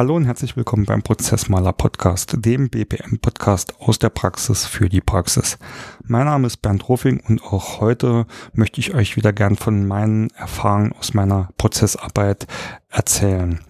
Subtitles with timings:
[0.00, 5.02] Hallo und herzlich willkommen beim Prozessmaler Podcast, dem BPM Podcast aus der Praxis für die
[5.02, 5.58] Praxis.
[6.04, 8.24] Mein Name ist Bernd Rofing und auch heute
[8.54, 12.46] möchte ich euch wieder gern von meinen Erfahrungen aus meiner Prozessarbeit
[12.88, 13.60] erzählen.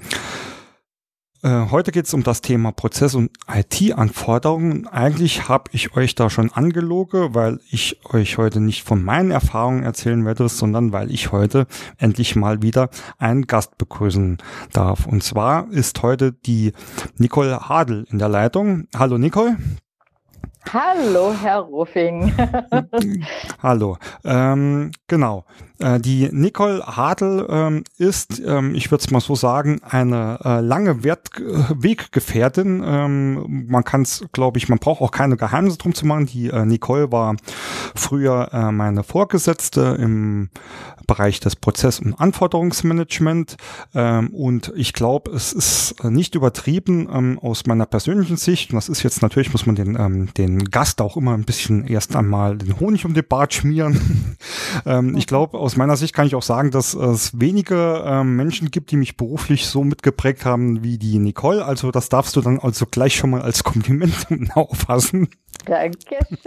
[1.42, 4.86] Äh, heute geht es um das Thema Prozess- und IT-Anforderungen.
[4.86, 9.82] Eigentlich habe ich euch da schon angeloge, weil ich euch heute nicht von meinen Erfahrungen
[9.82, 14.36] erzählen werde, sondern weil ich heute endlich mal wieder einen Gast begrüßen
[14.72, 15.06] darf.
[15.06, 16.72] Und zwar ist heute die
[17.16, 18.86] Nicole Hadel in der Leitung.
[18.95, 19.56] Hallo Nicole.
[20.70, 22.34] Hallo, Herr Ruffing.
[23.62, 23.96] Hallo.
[24.24, 25.46] Ähm, genau.
[25.80, 30.60] Äh, die Nicole Hadel ähm, ist, ähm, ich würde es mal so sagen, eine äh,
[30.60, 32.82] lange Wert Weggefährtin.
[32.84, 36.26] Ähm, man kann es, glaube ich, man braucht auch keine Geheimnisse drum zu machen.
[36.26, 37.37] Die äh, Nicole war
[37.95, 40.50] früher äh, meine Vorgesetzte im
[41.06, 43.56] Bereich des Prozess- und Anforderungsmanagement.
[43.94, 48.70] Ähm, und ich glaube, es ist nicht übertrieben ähm, aus meiner persönlichen Sicht.
[48.70, 51.87] Und das ist jetzt natürlich, muss man den, ähm, den Gast auch immer ein bisschen
[51.87, 54.28] erst einmal den Honig um den Bart schmieren.
[55.16, 58.90] ich glaube, aus meiner Sicht kann ich auch sagen, dass es wenige ähm, Menschen gibt,
[58.90, 61.65] die mich beruflich so mitgeprägt haben wie die Nicole.
[61.65, 65.28] Also das darfst du dann also gleich schon mal als Kompliment auffassen.
[65.66, 66.38] Dankeschön.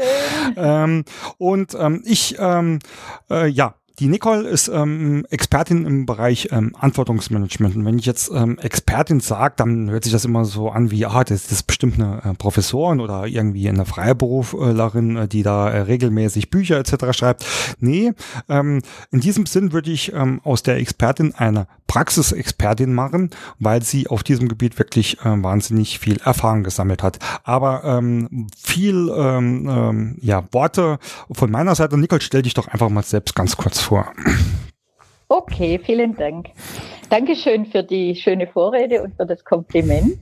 [0.56, 1.06] ähm,
[1.38, 2.80] und ähm, ich, ähm,
[3.30, 7.76] äh, ja, die Nicole ist ähm, Expertin im Bereich ähm, Anforderungsmanagement.
[7.76, 11.06] Und wenn ich jetzt ähm, Expertin sage, dann hört sich das immer so an wie,
[11.06, 15.70] ah, das, das ist bestimmt eine äh, Professorin oder irgendwie eine Freiberuflerin, äh, die da
[15.70, 17.16] äh, regelmäßig Bücher etc.
[17.16, 17.46] schreibt.
[17.80, 18.14] Nee,
[18.50, 24.08] ähm, in diesem Sinn würde ich ähm, aus der Expertin eine Praxisexpertin machen, weil sie
[24.08, 27.20] auf diesem Gebiet wirklich äh, wahnsinnig viel Erfahrung gesammelt hat.
[27.44, 30.98] Aber ähm, viel ähm, ähm, ja, Worte
[31.32, 31.96] von meiner Seite.
[32.00, 34.12] Nicole, stell dich doch einfach mal selbst ganz kurz vor.
[35.28, 36.48] Okay, vielen Dank.
[37.10, 40.18] Dankeschön für die schöne Vorrede und für das Kompliment.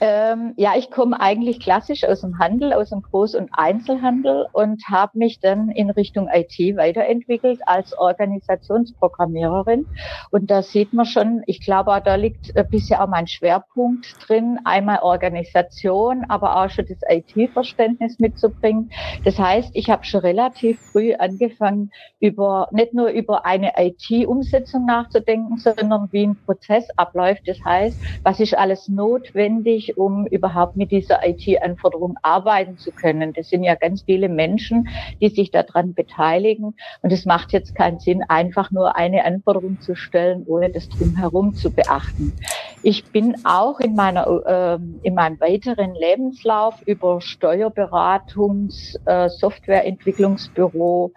[0.00, 4.82] Ähm, ja, ich komme eigentlich klassisch aus dem Handel, aus dem Groß- und Einzelhandel und
[4.88, 9.86] habe mich dann in Richtung IT weiterentwickelt als Organisationsprogrammiererin.
[10.30, 14.98] Und da sieht man schon, ich glaube, da liegt bisher auch mein Schwerpunkt drin, einmal
[15.00, 18.90] Organisation, aber auch schon das IT-Verständnis mitzubringen.
[19.24, 21.90] Das heißt, ich habe schon relativ früh angefangen,
[22.20, 27.42] über nicht nur über eine IT-Umsetzung nachzudenken, sondern wie ein Prozess abläuft.
[27.46, 33.32] Das heißt, was ist alles notwendig, notwendig, um überhaupt mit dieser IT-Anforderung arbeiten zu können.
[33.32, 34.88] Das sind ja ganz viele Menschen,
[35.20, 36.74] die sich daran beteiligen.
[37.02, 41.54] Und es macht jetzt keinen Sinn, einfach nur eine Anforderung zu stellen, ohne das drumherum
[41.54, 42.32] zu beachten.
[42.82, 51.12] Ich bin auch in meiner, äh, in meinem weiteren Lebenslauf über Steuerberatungs-, äh, Softwareentwicklungsbüro,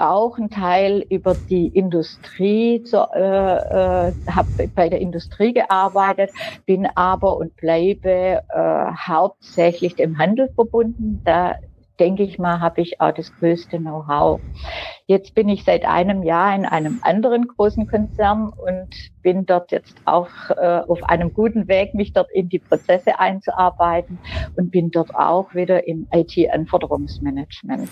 [0.00, 6.30] auch ein Teil über die Industrie, zu, äh, äh, habe bei der Industrie gearbeitet,
[6.66, 11.20] bin aber und bleibe äh, hauptsächlich dem Handel verbunden.
[11.24, 11.56] Da
[12.00, 14.40] denke ich mal, habe ich auch das größte Know-how.
[15.06, 18.88] Jetzt bin ich seit einem Jahr in einem anderen großen Konzern und
[19.22, 24.18] bin dort jetzt auch äh, auf einem guten Weg, mich dort in die Prozesse einzuarbeiten
[24.56, 27.90] und bin dort auch wieder im IT-Anforderungsmanagement.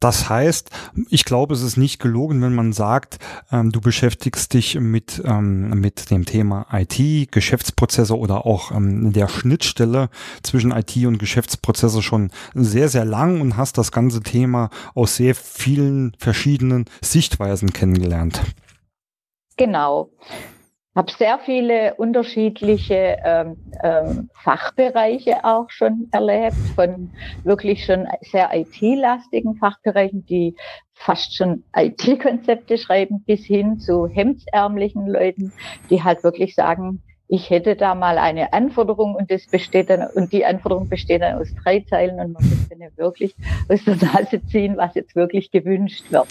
[0.00, 0.70] Das heißt,
[1.10, 3.18] ich glaube, es ist nicht gelogen, wenn man sagt,
[3.52, 9.28] ähm, du beschäftigst dich mit, ähm, mit dem Thema IT, Geschäftsprozesse oder auch ähm, der
[9.28, 10.08] Schnittstelle
[10.42, 15.34] zwischen IT und Geschäftsprozesse schon sehr, sehr lang und hast das ganze Thema aus sehr
[15.34, 18.40] vielen verschiedenen Sichtweisen kennengelernt.
[19.58, 20.08] Genau
[20.94, 27.10] habe sehr viele unterschiedliche ähm, ähm, Fachbereiche auch schon erlebt, von
[27.44, 30.56] wirklich schon sehr IT-lastigen Fachbereichen, die
[30.94, 35.52] fast schon IT-Konzepte schreiben, bis hin zu hemdsärmlichen Leuten,
[35.88, 37.02] die halt wirklich sagen,
[37.32, 41.40] ich hätte da mal eine Anforderung und das besteht dann, und die Anforderung besteht dann
[41.40, 43.36] aus drei Zeilen und man muss dann wirklich
[43.68, 46.26] aus der Nase ziehen, was jetzt wirklich gewünscht wird.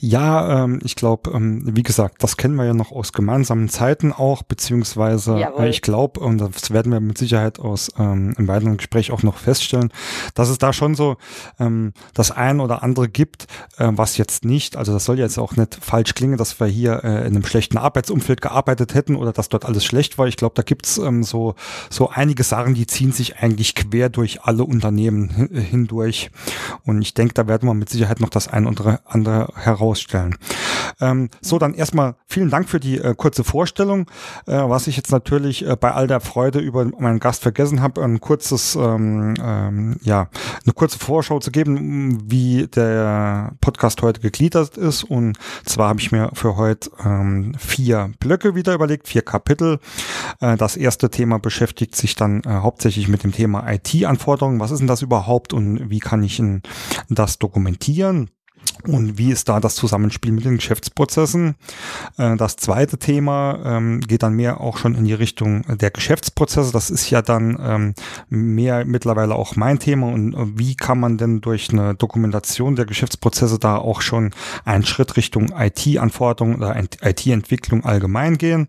[0.00, 4.12] Ja, ähm, ich glaube, ähm, wie gesagt, das kennen wir ja noch aus gemeinsamen Zeiten
[4.12, 8.76] auch, beziehungsweise äh, ich glaube, und das werden wir mit Sicherheit aus ähm, im weiteren
[8.76, 9.92] Gespräch auch noch feststellen,
[10.34, 11.16] dass es da schon so
[11.58, 13.46] ähm, das ein oder andere gibt,
[13.78, 17.02] äh, was jetzt nicht, also das soll jetzt auch nicht falsch klingen, dass wir hier
[17.02, 20.28] äh, in einem schlechten Arbeitsumfeld gearbeitet hätten oder dass dort alles schlecht war.
[20.28, 21.56] Ich glaube, da gibt's ähm, so,
[21.90, 26.30] so einige Sachen, die ziehen sich eigentlich quer durch alle Unternehmen hindurch.
[26.84, 30.36] Und ich denke, da werden wir mit Sicherheit noch das ein oder andere heraus herausstellen.
[31.00, 34.10] Ähm, so, dann erstmal vielen Dank für die äh, kurze Vorstellung.
[34.46, 38.02] Äh, was ich jetzt natürlich äh, bei all der Freude über meinen Gast vergessen habe,
[38.02, 40.28] ein kurzes, ähm, ähm, ja,
[40.64, 45.04] eine kurze Vorschau zu geben, wie der Podcast heute gegliedert ist.
[45.04, 49.78] Und zwar habe ich mir für heute ähm, vier Blöcke wieder überlegt, vier Kapitel.
[50.40, 54.60] Äh, das erste Thema beschäftigt sich dann äh, hauptsächlich mit dem Thema IT-Anforderungen.
[54.60, 56.42] Was ist denn das überhaupt und wie kann ich
[57.08, 58.30] das dokumentieren?
[58.86, 61.56] Und wie ist da das Zusammenspiel mit den Geschäftsprozessen?
[62.16, 66.72] Äh, das zweite Thema ähm, geht dann mehr auch schon in die Richtung der Geschäftsprozesse.
[66.72, 67.94] Das ist ja dann ähm,
[68.28, 70.08] mehr mittlerweile auch mein Thema.
[70.08, 74.30] Und äh, wie kann man denn durch eine Dokumentation der Geschäftsprozesse da auch schon
[74.64, 78.68] einen Schritt Richtung IT-Anforderungen oder IT-Entwicklung allgemein gehen?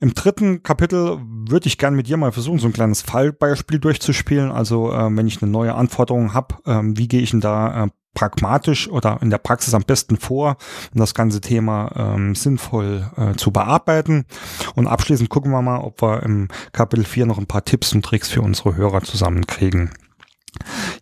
[0.00, 4.50] Im dritten Kapitel würde ich gerne mit dir mal versuchen, so ein kleines Fallbeispiel durchzuspielen.
[4.50, 9.18] Also äh, wenn ich eine neue Anforderung habe, wie gehe ich denn da pragmatisch oder
[9.22, 10.56] in der Praxis am besten vor,
[10.94, 14.26] um das ganze Thema ähm, sinnvoll äh, zu bearbeiten.
[14.74, 18.04] Und abschließend gucken wir mal, ob wir im Kapitel 4 noch ein paar Tipps und
[18.04, 19.90] Tricks für unsere Hörer zusammenkriegen.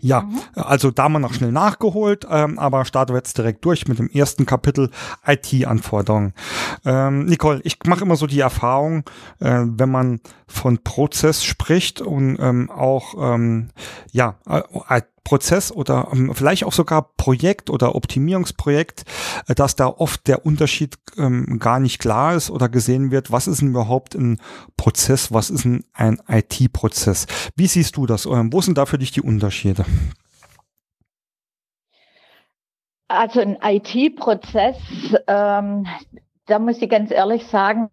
[0.00, 0.40] Ja, mhm.
[0.54, 4.08] also da mal noch schnell nachgeholt, ähm, aber starten wir jetzt direkt durch mit dem
[4.08, 4.90] ersten Kapitel
[5.26, 6.34] IT-Anforderungen.
[6.84, 9.04] Ähm, Nicole, ich mache immer so die Erfahrung,
[9.40, 13.70] äh, wenn man von Prozess spricht und ähm, auch ähm,
[14.12, 14.62] ja äh,
[15.24, 19.04] Prozess oder ähm, vielleicht auch sogar Projekt oder Optimierungsprojekt,
[19.48, 23.46] äh, dass da oft der Unterschied ähm, gar nicht klar ist oder gesehen wird, was
[23.46, 24.40] ist denn überhaupt ein
[24.76, 27.26] Prozess, was ist denn ein IT-Prozess?
[27.56, 28.26] Wie siehst du das?
[28.26, 29.84] Ähm, wo sind da für dich die Unterschiede?
[33.08, 34.76] Also ein IT-Prozess,
[35.26, 35.86] ähm,
[36.50, 37.88] da muss ich ganz ehrlich sagen,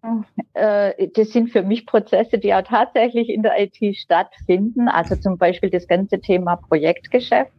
[0.54, 4.88] äh, das sind für mich Prozesse, die ja tatsächlich in der IT stattfinden.
[4.88, 7.52] Also zum Beispiel das ganze Thema Projektgeschäft,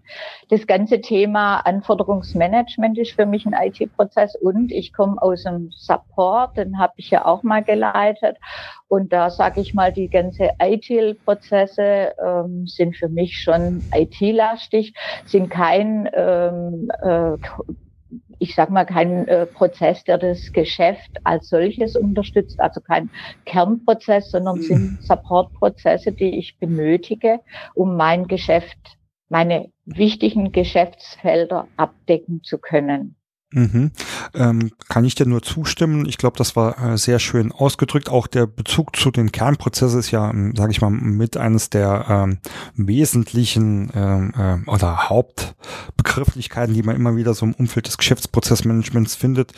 [0.49, 6.57] das ganze Thema Anforderungsmanagement ist für mich ein IT-Prozess und ich komme aus dem Support,
[6.57, 8.37] den habe ich ja auch mal geleitet.
[8.89, 14.93] Und da sage ich mal, die ganze IT-Prozesse ähm, sind für mich schon IT-lastig,
[15.25, 17.37] sind kein ähm, äh,
[18.39, 23.09] ich sag mal, kein äh, Prozess, der das Geschäft als solches unterstützt, also kein
[23.45, 24.63] Kernprozess, sondern mhm.
[24.63, 27.41] sind Supportprozesse, die ich benötige,
[27.75, 28.97] um mein Geschäft,
[29.27, 33.15] meine wichtigen Geschäftsfelder abdecken zu können.
[33.51, 33.91] Mhm.
[34.35, 36.05] Ähm, kann ich dir nur zustimmen.
[36.05, 38.07] Ich glaube, das war äh, sehr schön ausgedrückt.
[38.07, 42.05] Auch der Bezug zu den Kernprozessen ist ja, ähm, sage ich mal, mit eines der
[42.07, 42.37] ähm,
[42.75, 49.53] wesentlichen ähm, äh, oder Hauptbegrifflichkeiten, die man immer wieder so im Umfeld des Geschäftsprozessmanagements findet.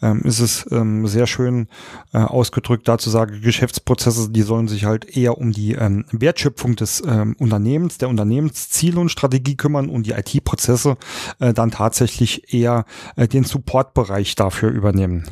[0.00, 1.68] Ähm, ist es ähm, sehr schön
[2.14, 7.02] äh, ausgedrückt, dazu sage, Geschäftsprozesse, die sollen sich halt eher um die ähm, Wertschöpfung des
[7.06, 10.96] ähm, Unternehmens, der Unternehmensziele und Strategie kümmern und die IT-Prozesse
[11.40, 12.86] äh, dann tatsächlich eher
[13.16, 15.28] äh, den Supportbereich dafür übernehmen.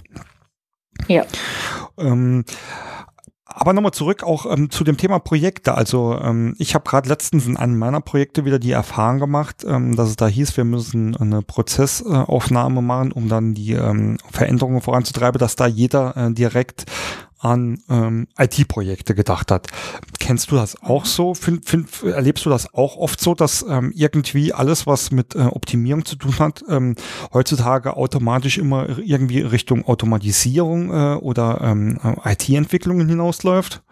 [1.08, 1.24] Ja.
[1.98, 2.44] Ähm,
[3.54, 5.74] aber nochmal zurück auch ähm, zu dem Thema Projekte.
[5.74, 9.94] Also ähm, ich habe gerade letztens in einem meiner Projekte wieder die Erfahrung gemacht, ähm,
[9.94, 15.38] dass es da hieß, wir müssen eine Prozessaufnahme machen, um dann die ähm, Veränderungen voranzutreiben,
[15.38, 16.86] dass da jeder äh, direkt
[17.42, 19.66] an ähm, IT-Projekte gedacht hat.
[20.20, 21.34] Kennst du das auch so?
[21.34, 25.40] Find, find, erlebst du das auch oft so, dass ähm, irgendwie alles, was mit äh,
[25.40, 26.94] Optimierung zu tun hat, ähm,
[27.32, 33.82] heutzutage automatisch immer irgendwie Richtung Automatisierung äh, oder ähm, IT-Entwicklungen hinausläuft?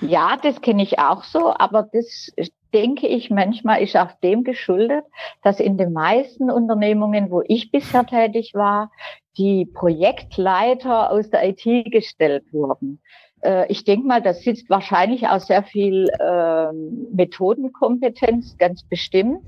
[0.00, 2.30] Ja, das kenne ich auch so, aber das
[2.74, 5.04] denke ich manchmal ist auch dem geschuldet,
[5.42, 8.90] dass in den meisten Unternehmungen, wo ich bisher tätig war,
[9.36, 13.00] die Projektleiter aus der IT gestellt wurden.
[13.42, 16.72] Äh, ich denke mal, das sitzt wahrscheinlich auch sehr viel äh,
[17.12, 19.40] Methodenkompetenz, ganz bestimmt.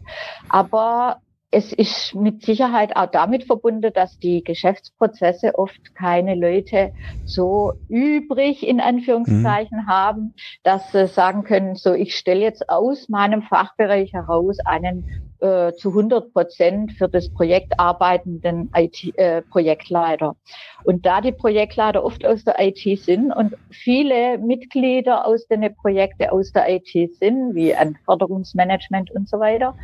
[0.49, 6.93] Aber es ist mit Sicherheit auch damit verbunden, dass die Geschäftsprozesse oft keine Leute
[7.25, 9.87] so übrig in Anführungszeichen mhm.
[9.87, 15.73] haben, dass sie sagen können, so ich stelle jetzt aus meinem Fachbereich heraus einen äh,
[15.75, 20.37] zu 100 Prozent für das Projekt arbeitenden IT-Projektleiter.
[20.37, 25.75] Äh, und da die Projektleiter oft aus der IT sind und viele Mitglieder aus den
[25.77, 29.75] Projekten aus der IT sind, wie Anforderungsmanagement und so weiter,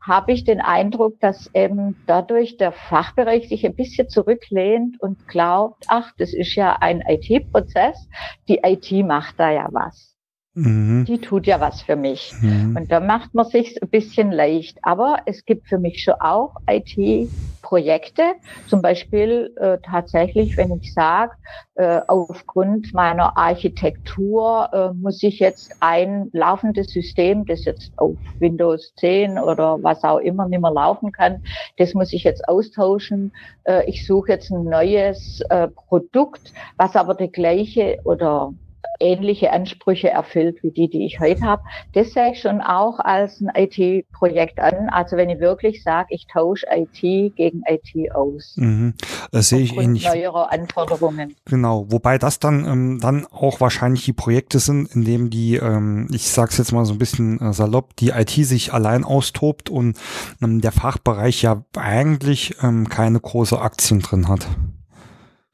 [0.00, 5.84] habe ich den Eindruck, dass eben dadurch der Fachbereich sich ein bisschen zurücklehnt und glaubt,
[5.88, 8.08] ach, das ist ja ein IT-Prozess,
[8.48, 10.11] die IT macht da ja was.
[10.54, 11.06] Mhm.
[11.06, 12.34] Die tut ja was für mich.
[12.40, 12.76] Mhm.
[12.76, 14.78] Und da macht man sich ein bisschen leicht.
[14.82, 17.30] Aber es gibt für mich schon auch IT
[17.62, 18.34] Projekte,
[18.66, 21.32] zum Beispiel äh, tatsächlich, wenn ich sage,
[21.76, 28.92] äh, aufgrund meiner Architektur äh, muss ich jetzt ein laufendes System, das jetzt auf Windows
[28.96, 31.42] 10 oder was auch immer nicht mehr laufen kann,
[31.78, 33.32] das muss ich jetzt austauschen.
[33.64, 38.52] Äh, ich suche jetzt ein neues äh, Produkt, was aber die gleiche oder
[39.00, 41.62] ähnliche Ansprüche erfüllt wie die, die ich heute habe.
[41.92, 44.88] Das sehe ich schon auch als ein IT-Projekt an.
[44.90, 47.00] Also wenn ich wirklich sage, ich tausche IT
[47.36, 48.54] gegen IT aus.
[48.56, 48.94] Mhm.
[49.30, 50.04] Das sehe ich ähnlich.
[50.04, 51.34] Neuere Anforderungen.
[51.46, 56.08] Genau, wobei das dann ähm, dann auch wahrscheinlich die Projekte sind, in denen die, ähm,
[56.12, 59.70] ich sage es jetzt mal so ein bisschen äh, salopp, die IT sich allein austobt
[59.70, 59.98] und
[60.40, 64.46] ähm, der Fachbereich ja eigentlich ähm, keine große Aktien drin hat.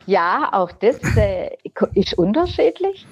[0.08, 1.50] Ja, auch das äh,
[1.92, 3.06] ist unterschiedlich.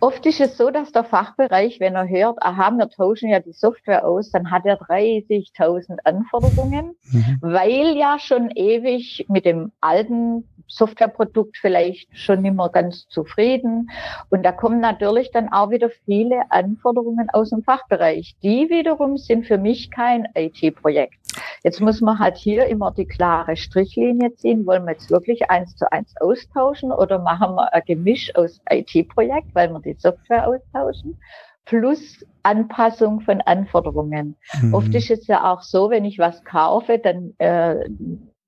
[0.00, 3.54] Oft ist es so, dass der Fachbereich, wenn er hört, aha, wir tauschen ja die
[3.54, 7.38] Software aus, dann hat er 30.000 Anforderungen, mhm.
[7.40, 13.90] weil ja schon ewig mit dem alten Softwareprodukt vielleicht schon nicht mehr ganz zufrieden.
[14.28, 18.36] Und da kommen natürlich dann auch wieder viele Anforderungen aus dem Fachbereich.
[18.42, 21.21] Die wiederum sind für mich kein IT-Projekt.
[21.62, 24.66] Jetzt muss man halt hier immer die klare Strichlinie ziehen.
[24.66, 29.54] Wollen wir jetzt wirklich eins zu eins austauschen oder machen wir ein Gemisch aus IT-Projekt,
[29.54, 31.18] weil wir die Software austauschen?
[31.64, 34.36] plus Anpassung von Anforderungen.
[34.60, 34.74] Mhm.
[34.74, 37.88] Oft ist es ja auch so, wenn ich was kaufe, dann äh,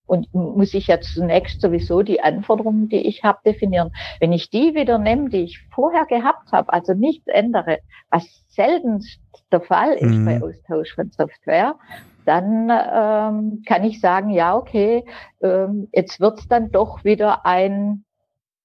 [0.07, 3.91] und muss ich ja zunächst sowieso die Anforderungen, die ich habe, definieren.
[4.21, 7.79] Wenn ich die wieder nehme, die ich vorher gehabt habe, also nichts ändere,
[8.11, 9.03] was selten
[9.51, 10.25] der Fall ist mhm.
[10.27, 11.77] bei Austausch von Software,
[12.25, 15.05] dann ähm, kann ich sagen, ja, okay,
[15.43, 18.05] ähm, jetzt wird's dann doch wieder ein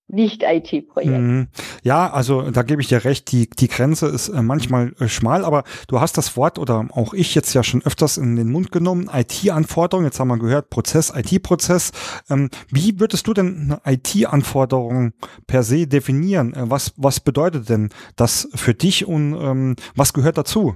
[0.09, 1.19] nicht-IT-Projekt.
[1.19, 1.47] Mhm.
[1.83, 5.45] Ja, also da gebe ich dir recht, die, die Grenze ist äh, manchmal äh, schmal,
[5.45, 8.71] aber du hast das Wort oder auch ich jetzt ja schon öfters in den Mund
[8.71, 11.91] genommen, IT-Anforderung, jetzt haben wir gehört, Prozess, IT-Prozess.
[12.29, 15.13] Ähm, wie würdest du denn eine IT-Anforderung
[15.45, 16.53] per se definieren?
[16.53, 20.75] Äh, was, was bedeutet denn das für dich und ähm, was gehört dazu?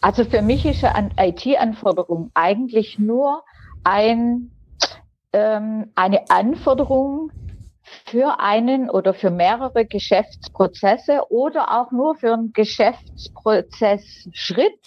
[0.00, 3.42] Also für mich ist eine IT-Anforderung eigentlich nur
[3.84, 4.50] ein
[5.32, 7.32] ähm, eine Anforderung
[8.06, 14.80] für einen oder für mehrere Geschäftsprozesse oder auch nur für einen Geschäftsprozessschritt,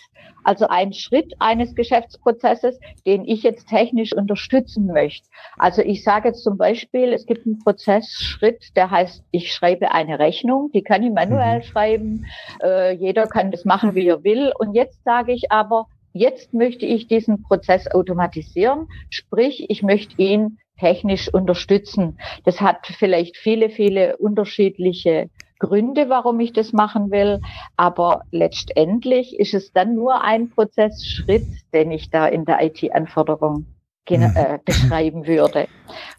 [0.43, 5.27] also ein Schritt eines Geschäftsprozesses, den ich jetzt technisch unterstützen möchte.
[5.58, 10.20] Also ich sage jetzt zum Beispiel, es gibt einen Prozessschritt, der heißt, ich schreibe eine
[10.20, 11.63] Rechnung, die kann ich manuell mhm.
[11.63, 12.25] schreiben,
[12.63, 14.53] äh, jeder kann das machen, wie er will.
[14.58, 20.58] Und jetzt sage ich aber, Jetzt möchte ich diesen Prozess automatisieren, sprich, ich möchte ihn
[20.82, 22.18] technisch unterstützen.
[22.44, 27.40] Das hat vielleicht viele, viele unterschiedliche Gründe, warum ich das machen will,
[27.78, 33.68] aber letztendlich ist es dann nur ein Prozessschritt, den ich da in der IT-Anforderung.
[34.10, 35.67] Äh, beschreiben würde.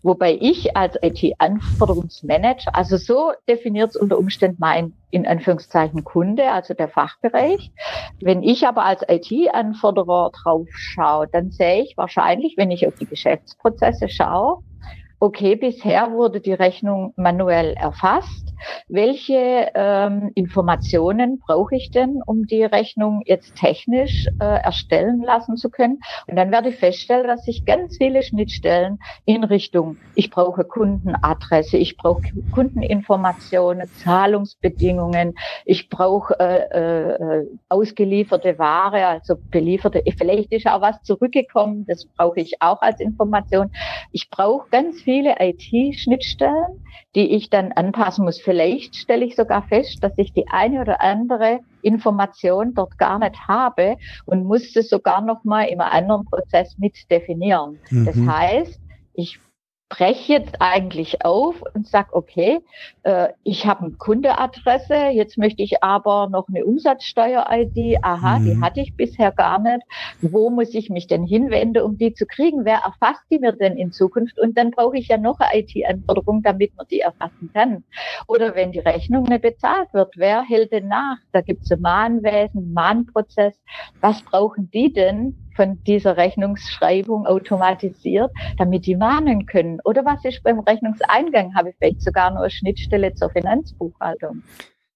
[0.02, 6.74] Wobei ich als IT-Anforderungsmanager, also so definiert es unter Umständen mein, in Anführungszeichen, Kunde, also
[6.74, 7.72] der Fachbereich.
[8.20, 13.06] Wenn ich aber als IT-Anforderer drauf schaue, dann sehe ich wahrscheinlich, wenn ich auf die
[13.06, 14.62] Geschäftsprozesse schaue,
[15.22, 18.52] okay, bisher wurde die Rechnung manuell erfasst.
[18.88, 25.70] Welche ähm, Informationen brauche ich denn, um die Rechnung jetzt technisch äh, erstellen lassen zu
[25.70, 26.00] können?
[26.26, 31.76] Und dann werde ich feststellen, dass ich ganz viele Schnittstellen in Richtung, ich brauche Kundenadresse,
[31.76, 40.80] ich brauche Kundeninformationen, Zahlungsbedingungen, ich brauche äh, äh, ausgelieferte Ware, also belieferte, vielleicht ist auch
[40.80, 43.70] was zurückgekommen, das brauche ich auch als Information.
[44.10, 46.80] Ich brauche ganz viel viele IT-Schnittstellen,
[47.14, 48.40] die ich dann anpassen muss.
[48.40, 53.46] Vielleicht stelle ich sogar fest, dass ich die eine oder andere Information dort gar nicht
[53.46, 57.78] habe und muss es sogar noch mal im anderen Prozess mit definieren.
[57.90, 58.06] Mhm.
[58.06, 58.80] Das heißt,
[59.12, 59.38] ich
[59.92, 62.60] breche jetzt eigentlich auf und sag, okay,
[63.02, 67.98] äh, ich habe eine Kundeadresse, jetzt möchte ich aber noch eine Umsatzsteuer-ID.
[68.02, 68.44] Aha, mhm.
[68.44, 69.82] die hatte ich bisher gar nicht.
[70.22, 72.64] Wo muss ich mich denn hinwenden, um die zu kriegen?
[72.64, 74.40] Wer erfasst die mir denn in Zukunft?
[74.40, 77.84] Und dann brauche ich ja noch eine IT-Anforderung, damit man die erfassen kann.
[78.28, 81.18] Oder wenn die Rechnung nicht bezahlt wird, wer hält denn nach?
[81.32, 83.60] Da gibt es ein Mahnwesen, Mahnprozess.
[84.00, 85.36] Was brauchen die denn?
[85.54, 89.80] Von dieser Rechnungsschreibung automatisiert, damit die mahnen können.
[89.84, 91.54] Oder was ist beim Rechnungseingang?
[91.54, 94.42] Habe ich vielleicht sogar nur eine Schnittstelle zur Finanzbuchhaltung.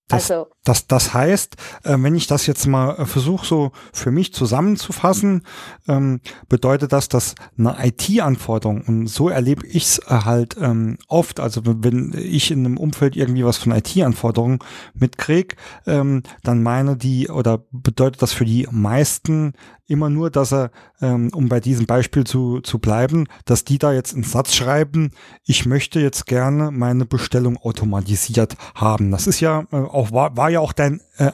[0.09, 4.13] Das, also, das, das heißt, äh, wenn ich das jetzt mal äh, versuche, so für
[4.13, 5.43] mich zusammenzufassen,
[5.89, 11.41] ähm, bedeutet das, dass eine IT-Anforderung, und so erlebe ich es äh, halt ähm, oft,
[11.41, 14.61] also wenn ich in einem Umfeld irgendwie was von IT-Anforderungen
[14.95, 19.55] mitkriege, ähm, dann meine die oder bedeutet das für die meisten
[19.87, 23.93] immer nur, dass er, ähm, um bei diesem Beispiel zu, zu bleiben, dass die da
[23.93, 25.11] jetzt einen Satz schreiben,
[25.45, 29.11] ich möchte jetzt gerne meine Bestellung automatisiert haben.
[29.11, 31.31] Das ist ja äh, auch, war, war ja auch dein äh,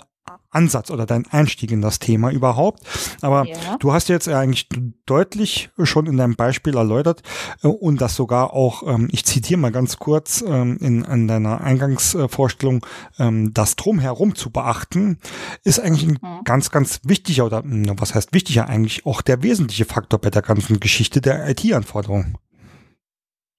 [0.52, 2.80] Ansatz oder dein Einstieg in das Thema überhaupt.
[3.20, 3.76] Aber ja.
[3.78, 4.68] du hast jetzt eigentlich
[5.06, 7.22] deutlich schon in deinem Beispiel erläutert
[7.62, 11.62] äh, und das sogar auch, ähm, ich zitiere mal ganz kurz ähm, in, in deiner
[11.62, 12.86] Eingangsvorstellung,
[13.18, 15.18] ähm, das drumherum zu beachten,
[15.64, 16.44] ist eigentlich ein mhm.
[16.44, 20.80] ganz, ganz wichtiger oder was heißt wichtiger eigentlich auch der wesentliche Faktor bei der ganzen
[20.80, 22.38] Geschichte der IT-Anforderung.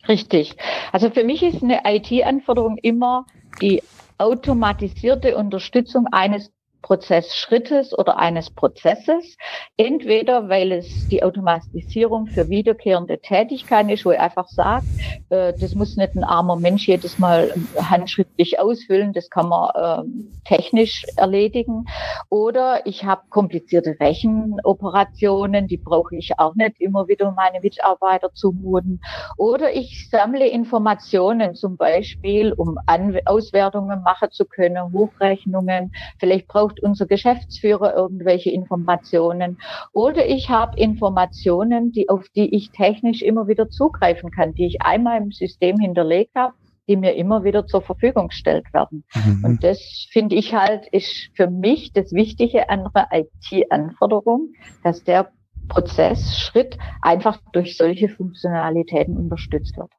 [0.07, 0.57] Richtig.
[0.91, 3.25] Also für mich ist eine IT-Anforderung immer
[3.61, 3.81] die
[4.17, 6.51] automatisierte Unterstützung eines
[6.83, 9.37] Prozessschrittes oder eines Prozesses.
[9.77, 14.85] Entweder, weil es die Automatisierung für wiederkehrende Tätigkeiten ist, wo ich einfach sage,
[15.29, 20.47] äh, das muss nicht ein armer Mensch jedes Mal handschriftlich ausfüllen, das kann man äh,
[20.47, 21.85] technisch erledigen.
[22.29, 29.01] Oder ich habe komplizierte Rechenoperationen, die brauche ich auch nicht immer wieder meine Mitarbeiter zumuten.
[29.37, 32.77] Oder ich sammle Informationen zum Beispiel, um
[33.25, 35.93] Auswertungen machen zu können, Hochrechnungen.
[36.19, 39.57] Vielleicht braucht braucht unser Geschäftsführer irgendwelche Informationen.
[39.91, 44.81] Oder ich habe Informationen, die, auf die ich technisch immer wieder zugreifen kann, die ich
[44.81, 46.53] einmal im System hinterlegt habe
[46.89, 49.05] die mir immer wieder zur Verfügung gestellt werden.
[49.15, 49.45] Mhm.
[49.45, 49.79] Und das
[50.11, 54.51] finde ich halt, ist für mich das Wichtige an der IT-Anforderung,
[54.83, 55.31] dass der
[55.69, 59.93] Prozessschritt einfach durch solche Funktionalitäten unterstützt wird.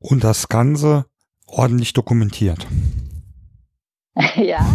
[0.00, 1.04] Und das Ganze
[1.46, 2.66] ordentlich dokumentiert.
[4.34, 4.66] ja,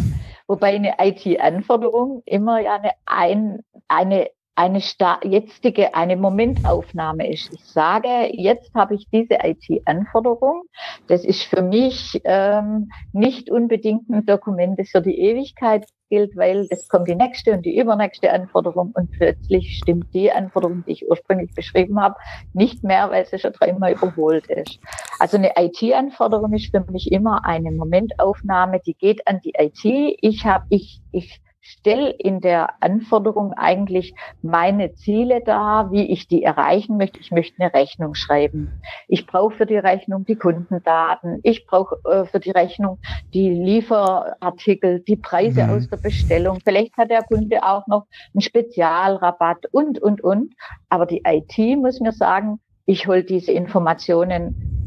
[0.48, 4.80] Wobei eine IT-Anforderung immer ja eine, ein, eine eine
[5.24, 7.54] jetzige, eine Momentaufnahme ist.
[7.54, 10.64] Ich sage, jetzt habe ich diese IT-Anforderung.
[11.08, 16.68] Das ist für mich ähm, nicht unbedingt ein Dokument, das für die Ewigkeit gilt, weil
[16.70, 21.10] es kommt die nächste und die übernächste Anforderung und plötzlich stimmt die Anforderung, die ich
[21.10, 22.16] ursprünglich beschrieben habe,
[22.54, 24.80] nicht mehr, weil sie schon dreimal überholt ist.
[25.20, 30.18] Also eine IT-Anforderung ist für mich immer eine Momentaufnahme, die geht an die IT.
[30.22, 36.44] Ich habe, ich, ich stelle in der Anforderung eigentlich meine Ziele dar, wie ich die
[36.44, 37.20] erreichen möchte.
[37.20, 38.82] Ich möchte eine Rechnung schreiben.
[39.08, 41.40] Ich brauche für die Rechnung die Kundendaten.
[41.42, 43.00] Ich brauche äh, für die Rechnung
[43.34, 45.70] die Lieferartikel, die Preise mhm.
[45.72, 46.60] aus der Bestellung.
[46.64, 50.54] Vielleicht hat der Kunde auch noch einen Spezialrabatt und, und, und.
[50.90, 54.85] Aber die IT muss mir sagen, ich hole diese Informationen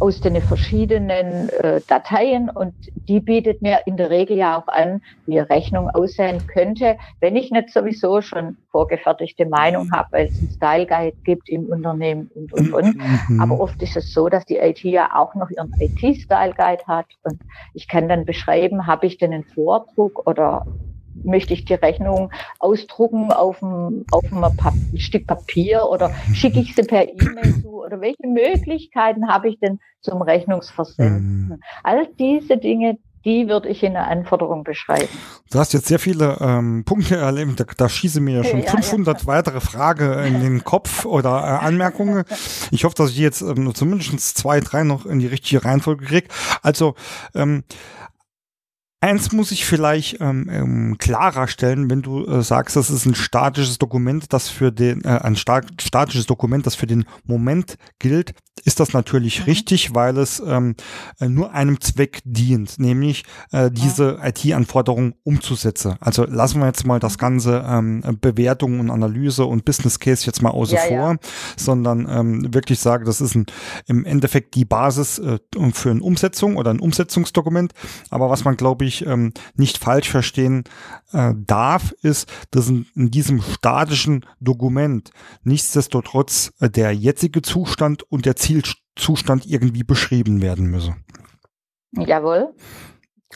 [0.00, 2.74] aus den verschiedenen äh, Dateien und
[3.08, 7.34] die bietet mir in der Regel ja auch an, wie eine Rechnung aussehen könnte, wenn
[7.34, 12.30] ich nicht sowieso schon vorgefertigte Meinung habe, weil es einen Style Guide gibt im Unternehmen
[12.34, 12.96] und und und.
[12.96, 13.40] Mhm.
[13.40, 17.06] Aber oft ist es so, dass die IT ja auch noch ihren IT-Style Guide hat
[17.24, 17.42] und
[17.74, 20.64] ich kann dann beschreiben, habe ich denn einen Vordruck oder
[21.24, 26.82] möchte ich die Rechnung ausdrucken auf ein, auf ein Stück Papier oder schicke ich sie
[26.82, 31.48] per E-Mail zu oder welche Möglichkeiten habe ich denn zum Rechnungsversenden?
[31.48, 31.60] Mhm.
[31.82, 35.08] All diese Dinge, die würde ich in der Anforderung beschreiben.
[35.50, 38.70] Du hast jetzt sehr viele ähm, Punkte erlebt, da, da schieße mir ja schon ja,
[38.70, 39.26] 500 ja.
[39.26, 42.24] weitere Fragen in den Kopf oder äh, Anmerkungen.
[42.70, 46.28] Ich hoffe, dass ich jetzt ähm, zumindest zwei, drei noch in die richtige Reihenfolge kriege.
[46.62, 46.94] Also
[47.34, 47.64] ähm,
[49.00, 53.14] Eins muss ich vielleicht ähm, ähm, klarer stellen, wenn du äh, sagst, das ist ein
[53.14, 58.80] statisches Dokument, das für den äh, ein statisches Dokument, das für den Moment gilt, ist
[58.80, 59.44] das natürlich mhm.
[59.44, 60.74] richtig, weil es ähm,
[61.20, 64.28] äh, nur einem Zweck dient, nämlich äh, diese ja.
[64.28, 65.96] IT-Anforderungen umzusetzen.
[66.00, 67.20] Also lassen wir jetzt mal das mhm.
[67.20, 71.18] ganze ähm, Bewertung und Analyse und Business Case jetzt mal außer ja, vor, ja.
[71.56, 73.46] sondern ähm, wirklich sage, das ist ein,
[73.86, 75.38] im Endeffekt die Basis äh,
[75.72, 77.72] für eine Umsetzung oder ein Umsetzungsdokument.
[78.10, 80.64] Aber was man, glaube ich, ähm, nicht falsch verstehen
[81.12, 85.10] äh, darf, ist, dass in, in diesem statischen Dokument
[85.42, 90.94] nichtsdestotrotz äh, der jetzige Zustand und der Zielzustand irgendwie beschrieben werden müsse.
[91.92, 92.54] Jawohl.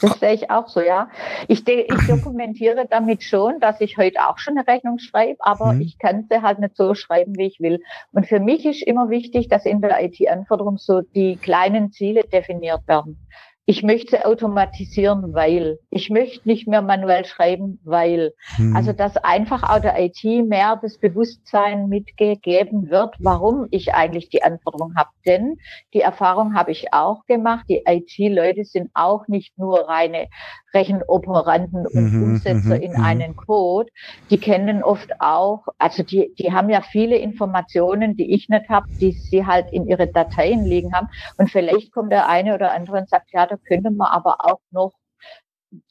[0.01, 1.11] Das sehe ich auch so, ja.
[1.49, 5.83] Ich, ich dokumentiere damit schon, dass ich heute auch schon eine Rechnung schreibe, aber mhm.
[5.83, 7.83] ich kann sie halt nicht so schreiben, wie ich will.
[8.13, 12.89] Und für mich ist immer wichtig, dass in der IT-Anforderung so die kleinen Ziele definiert
[12.89, 13.19] werden.
[13.65, 15.79] Ich möchte automatisieren, weil.
[15.89, 18.35] Ich möchte nicht mehr manuell schreiben, weil.
[18.57, 18.75] Hm.
[18.75, 24.43] Also, dass einfach auch der IT mehr das Bewusstsein mitgegeben wird, warum ich eigentlich die
[24.43, 25.11] Anforderung habe.
[25.27, 25.59] Denn
[25.95, 27.65] die Erfahrung habe ich auch gemacht.
[27.69, 30.29] Die IT-Leute sind auch nicht nur reine
[30.75, 33.05] Rechenoperanten und mhm, Umsetzer mhm, in mhm.
[33.05, 33.91] einen Code.
[34.31, 38.87] Die kennen oft auch, also die, die haben ja viele Informationen, die ich nicht habe,
[39.01, 41.09] die sie halt in ihre Dateien liegen haben.
[41.37, 44.61] Und vielleicht kommt der eine oder andere und sagt, ja, da könnte man aber auch
[44.71, 44.93] noch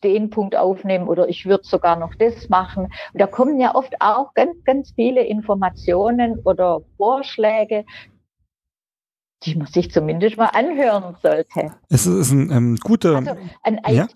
[0.04, 2.86] den Punkt aufnehmen oder ich würde sogar noch das machen.
[2.86, 7.86] Und da kommen ja oft auch ganz, ganz viele Informationen oder Vorschläge,
[9.44, 11.72] die man sich zumindest mal anhören sollte.
[11.90, 13.16] Es ist ein ähm, guter.
[13.16, 13.32] Also
[13.64, 14.08] eine ja?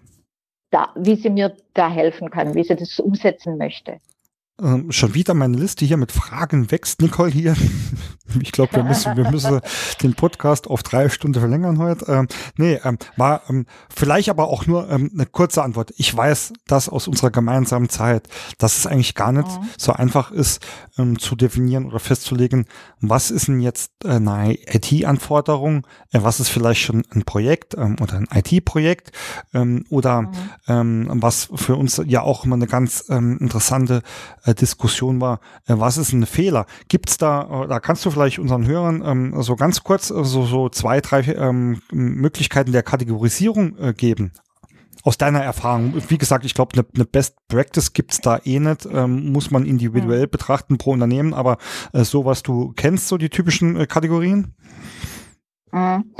[0.71, 4.01] da, wie sie mir da helfen kann, wie sie das umsetzen möchte.
[4.59, 7.55] Ähm, schon wieder meine Liste hier mit Fragen wächst, Nicole hier.
[8.40, 9.61] ich glaube, wir müssen, wir müssen
[10.03, 12.07] den Podcast auf drei Stunden verlängern heute.
[12.11, 15.92] Ähm, nee, ähm, war ähm, vielleicht aber auch nur ähm, eine kurze Antwort.
[15.99, 19.69] Ich weiß, dass aus unserer gemeinsamen Zeit, dass es eigentlich gar nicht mhm.
[19.77, 20.64] so einfach ist,
[20.97, 22.64] ähm, zu definieren oder festzulegen,
[23.01, 28.14] was ist denn jetzt äh, eine IT-Anforderung, äh, was ist vielleicht schon ein Projekt oder
[28.14, 29.12] ein IT-Projekt
[29.90, 31.09] oder mhm.
[31.23, 34.03] was für uns ja auch immer eine ganz interessante
[34.47, 36.67] äh, Diskussion war, äh, was ist ein Fehler?
[36.89, 40.47] Gibt's da, äh, da kannst du vielleicht unseren Hörern ähm, so ganz kurz äh, so,
[40.47, 44.33] so zwei, drei ähm, Möglichkeiten der Kategorisierung äh, geben?
[45.03, 48.89] Aus deiner Erfahrung, wie gesagt, ich glaube, eine ne Best Practice gibt's da eh nicht,
[48.91, 51.59] ähm, muss man individuell betrachten pro Unternehmen, aber
[51.93, 54.55] äh, so was du kennst, so die typischen äh, Kategorien?
[55.77, 56.15] Mhm.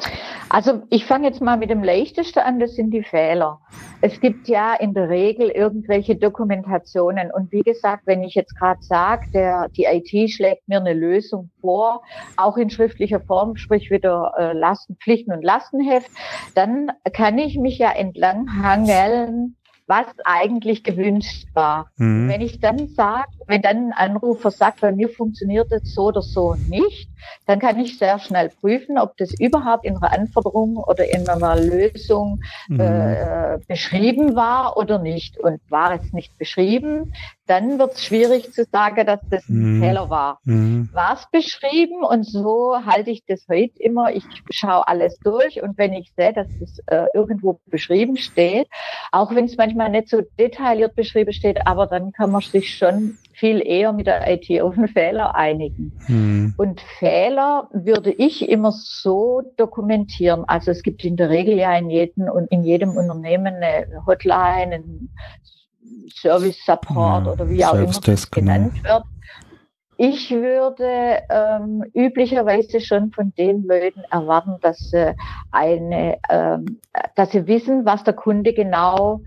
[0.51, 3.59] Also ich fange jetzt mal mit dem leichtesten an, das sind die Fehler.
[4.03, 8.83] Es gibt ja in der Regel irgendwelche Dokumentationen und wie gesagt, wenn ich jetzt gerade
[8.83, 12.03] sage, der die IT schlägt mir eine Lösung vor,
[12.37, 16.11] auch in schriftlicher Form, sprich wieder äh, Lasten, Pflichten und Lastenheft,
[16.55, 19.57] dann kann ich mich ja entlang hangeln
[19.89, 21.91] was eigentlich gewünscht war.
[21.97, 22.29] Mhm.
[22.29, 26.23] Wenn ich dann sage, wenn dann ein Anrufer sagt, bei mir funktioniert das so oder
[26.23, 27.09] so nicht,
[27.47, 31.57] dann kann ich sehr schnell prüfen, ob das überhaupt in einer Anforderung oder in einer
[31.57, 32.81] Lösung mhm.
[32.81, 35.39] äh, beschrieben war oder nicht.
[35.39, 37.13] Und war es nicht beschrieben,
[37.47, 39.83] dann wird es schwierig zu sagen, dass das ein mhm.
[39.83, 40.41] Fehler war.
[40.45, 40.89] Mhm.
[40.93, 44.13] War es beschrieben und so halte ich das heute immer.
[44.13, 48.69] Ich schaue alles durch und wenn ich sehe, dass es äh, irgendwo beschrieben steht,
[49.13, 53.19] auch wenn es manchmal nicht so detailliert beschrieben steht, aber dann kann man sich schon
[53.37, 55.93] viel eher mit der IT auf einen Fehler einigen.
[56.09, 56.55] Mhm.
[56.57, 60.45] Und Fehler würde ich immer so dokumentieren.
[60.47, 64.77] Also es gibt in der Regel ja in jedem und in jedem Unternehmen eine Hotline,
[64.77, 65.11] einen
[66.15, 68.53] Service Support ja, oder wie auch immer das genau.
[68.53, 68.95] genannt genau.
[68.95, 69.05] wird.
[69.99, 75.15] Ich würde ähm, üblicherweise schon von den Leuten erwarten, dass sie
[75.51, 76.81] eine, ähm,
[77.15, 79.21] dass sie wissen, was der Kunde genau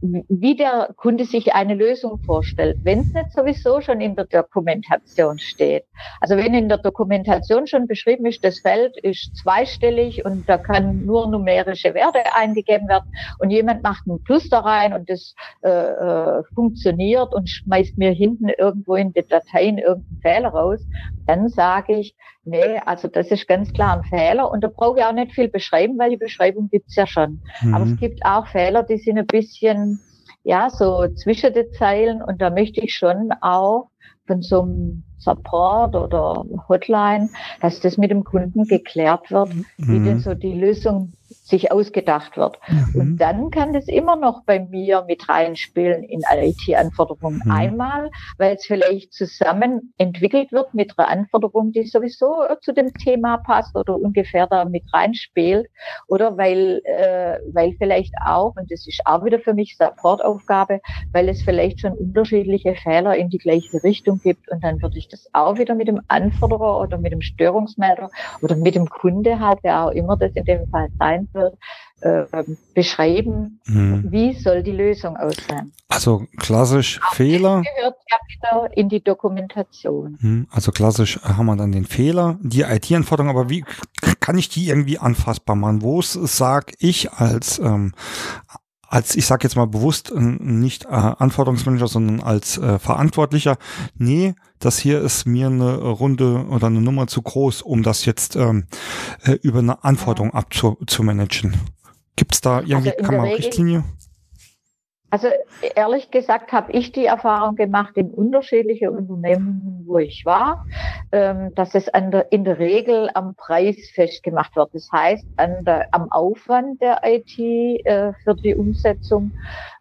[0.00, 5.38] wie der Kunde sich eine Lösung vorstellt, wenn es nicht sowieso schon in der Dokumentation
[5.38, 5.84] steht.
[6.20, 11.04] Also wenn in der Dokumentation schon beschrieben ist, das Feld ist zweistellig und da kann
[11.04, 15.68] nur numerische Werte eingegeben werden und jemand macht einen Plus da rein und das äh,
[15.70, 20.80] äh, funktioniert und schmeißt mir hinten irgendwo in die Dateien irgendeinen Fehler raus,
[21.26, 22.14] dann sage ich,
[22.46, 25.48] nee, also das ist ganz klar ein Fehler und da brauche ich auch nicht viel
[25.48, 27.42] beschreiben, weil die Beschreibung gibt's ja schon.
[27.60, 27.74] Mhm.
[27.74, 29.95] Aber es gibt auch Fehler, die sind ein bisschen,
[30.46, 33.88] ja, so zwischen den Zeilen und da möchte ich schon auch
[34.28, 37.28] von so einem Support oder Hotline,
[37.60, 39.64] dass das mit dem Kunden geklärt wird, mhm.
[39.76, 42.58] wie denn so die Lösung sich ausgedacht wird.
[42.68, 43.00] Mhm.
[43.00, 47.42] Und dann kann das immer noch bei mir mit reinspielen in IT-Anforderungen.
[47.44, 47.50] Mhm.
[47.50, 53.38] Einmal, weil es vielleicht zusammen entwickelt wird mit einer Anforderung, die sowieso zu dem Thema
[53.38, 55.68] passt oder ungefähr da mit reinspielt.
[56.08, 60.80] Oder weil, äh, weil vielleicht auch, und das ist auch wieder für mich Supportaufgabe,
[61.12, 64.50] weil es vielleicht schon unterschiedliche Fehler in die gleiche Richtung gibt.
[64.50, 68.10] Und dann würde ich das auch wieder mit dem Anforderer oder mit dem Störungsmelder
[68.42, 71.58] oder mit dem Kunde halt, wer auch immer das in dem Fall sein wird,
[72.00, 72.24] äh,
[72.74, 74.04] beschreiben, hm.
[74.10, 75.72] wie soll die Lösung aussehen.
[75.88, 77.62] Also klassisch Auch Fehler.
[77.62, 80.18] Das gehört ja wieder in die Dokumentation.
[80.20, 80.46] Hm.
[80.50, 83.64] Also klassisch haben wir dann den Fehler, die IT-Anforderung, aber wie
[84.20, 85.82] kann ich die irgendwie anfassbar machen?
[85.82, 87.92] Wo sage ich als ähm,
[88.88, 93.58] als ich sage jetzt mal bewusst nicht äh, Anforderungsmanager, sondern als äh, Verantwortlicher,
[93.96, 98.36] nee, das hier ist mir eine Runde oder eine Nummer zu groß, um das jetzt
[98.36, 98.64] ähm,
[99.24, 101.56] äh, über eine Anforderung abzumanagen.
[102.16, 103.84] Gibt es da irgendwie, also kann man Richtlinie?
[105.16, 105.28] Also
[105.74, 110.66] ehrlich gesagt habe ich die Erfahrung gemacht in unterschiedlichen Unternehmen, wo ich war,
[111.10, 114.74] ähm, dass es der, in der Regel am Preis festgemacht wird.
[114.74, 119.32] Das heißt, der, am Aufwand der IT äh, für die Umsetzung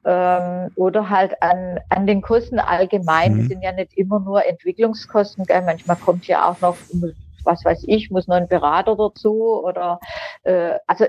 [0.06, 3.34] ähm, oder halt an, an den Kosten allgemein.
[3.34, 3.38] Mhm.
[3.40, 5.44] Das sind ja nicht immer nur Entwicklungskosten.
[5.44, 5.64] Gell?
[5.64, 6.78] Manchmal kommt ja auch noch
[7.44, 10.00] was weiß ich, muss noch ein Berater dazu oder
[10.44, 11.06] äh, also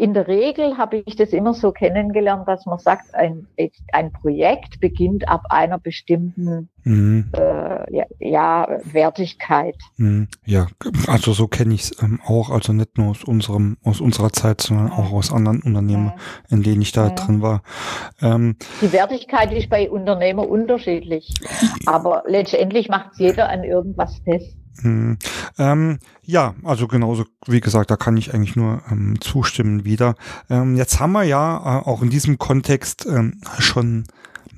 [0.00, 3.46] in der Regel habe ich das immer so kennengelernt, dass man sagt, ein,
[3.92, 7.30] ein Projekt beginnt ab einer bestimmten mhm.
[7.36, 9.76] äh, ja, ja, Wertigkeit.
[9.98, 10.28] Mhm.
[10.46, 10.68] Ja,
[11.06, 14.62] also so kenne ich es ähm, auch, also nicht nur aus unserem, aus unserer Zeit,
[14.62, 14.92] sondern mhm.
[14.92, 16.12] auch aus anderen Unternehmen,
[16.48, 17.62] in denen ich da drin war.
[18.22, 21.34] Ähm, Die Wertigkeit ist bei Unternehmern unterschiedlich,
[21.84, 24.56] aber letztendlich macht jeder an irgendwas fest.
[24.82, 25.18] Hm.
[25.58, 30.14] Ähm, ja, also genauso, wie gesagt, da kann ich eigentlich nur ähm, zustimmen wieder.
[30.48, 34.06] Ähm, jetzt haben wir ja äh, auch in diesem Kontext ähm, schon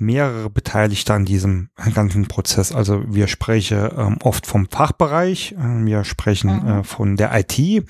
[0.03, 2.73] mehrere Beteiligte an diesem ganzen Prozess.
[2.73, 6.69] Also wir sprechen ähm, oft vom Fachbereich, äh, wir sprechen mhm.
[6.69, 7.85] äh, von der IT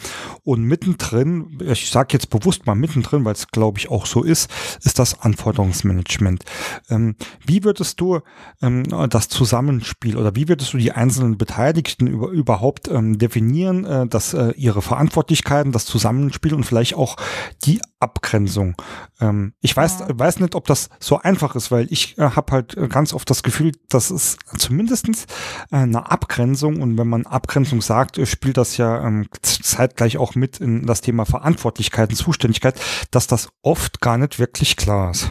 [0.44, 4.50] und mittendrin, ich sage jetzt bewusst mal mittendrin, weil es glaube ich auch so ist,
[4.82, 6.44] ist das Anforderungsmanagement.
[6.90, 8.20] Ähm, wie würdest du
[8.60, 14.06] ähm, das Zusammenspiel oder wie würdest du die einzelnen Beteiligten über, überhaupt ähm, definieren, äh,
[14.06, 17.16] dass äh, ihre Verantwortlichkeiten, das Zusammenspiel und vielleicht auch
[17.64, 18.74] die Abgrenzung?
[19.20, 20.08] Ähm, ich weiß, ja.
[20.10, 23.28] weiß nicht, ob das so einfach ist, weil ich äh, habe halt äh, ganz oft
[23.30, 25.24] das Gefühl, dass es zumindestens
[25.70, 30.34] äh, eine Abgrenzung und wenn man Abgrenzung sagt, äh, spielt das ja ähm, zeitgleich auch
[30.34, 35.30] mit in das Thema Verantwortlichkeit und Zuständigkeit, dass das oft gar nicht wirklich klar ist.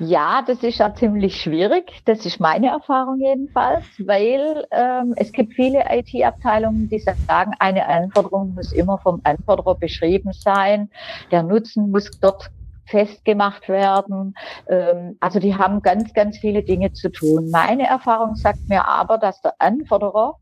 [0.00, 2.02] Ja, das ist ja ziemlich schwierig.
[2.04, 8.54] Das ist meine Erfahrung jedenfalls, weil ähm, es gibt viele IT-Abteilungen, die sagen, eine Anforderung
[8.54, 10.88] muss immer vom Anforderer beschrieben sein.
[11.32, 12.50] Der Nutzen muss dort
[12.86, 14.34] festgemacht werden.
[14.68, 17.50] Ähm, also die haben ganz, ganz viele Dinge zu tun.
[17.50, 20.36] Meine Erfahrung sagt mir aber, dass der Anforderer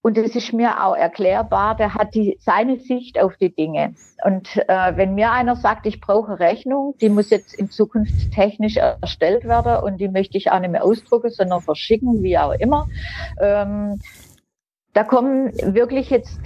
[0.00, 3.94] und es ist mir auch erklärbar, der hat die, seine Sicht auf die Dinge.
[4.24, 8.76] Und äh, wenn mir einer sagt, ich brauche Rechnung, die muss jetzt in Zukunft technisch
[8.76, 12.86] erstellt werden und die möchte ich auch nicht mehr ausdrucken, sondern verschicken, wie auch immer,
[13.40, 14.00] ähm,
[14.94, 16.40] da kommen wirklich jetzt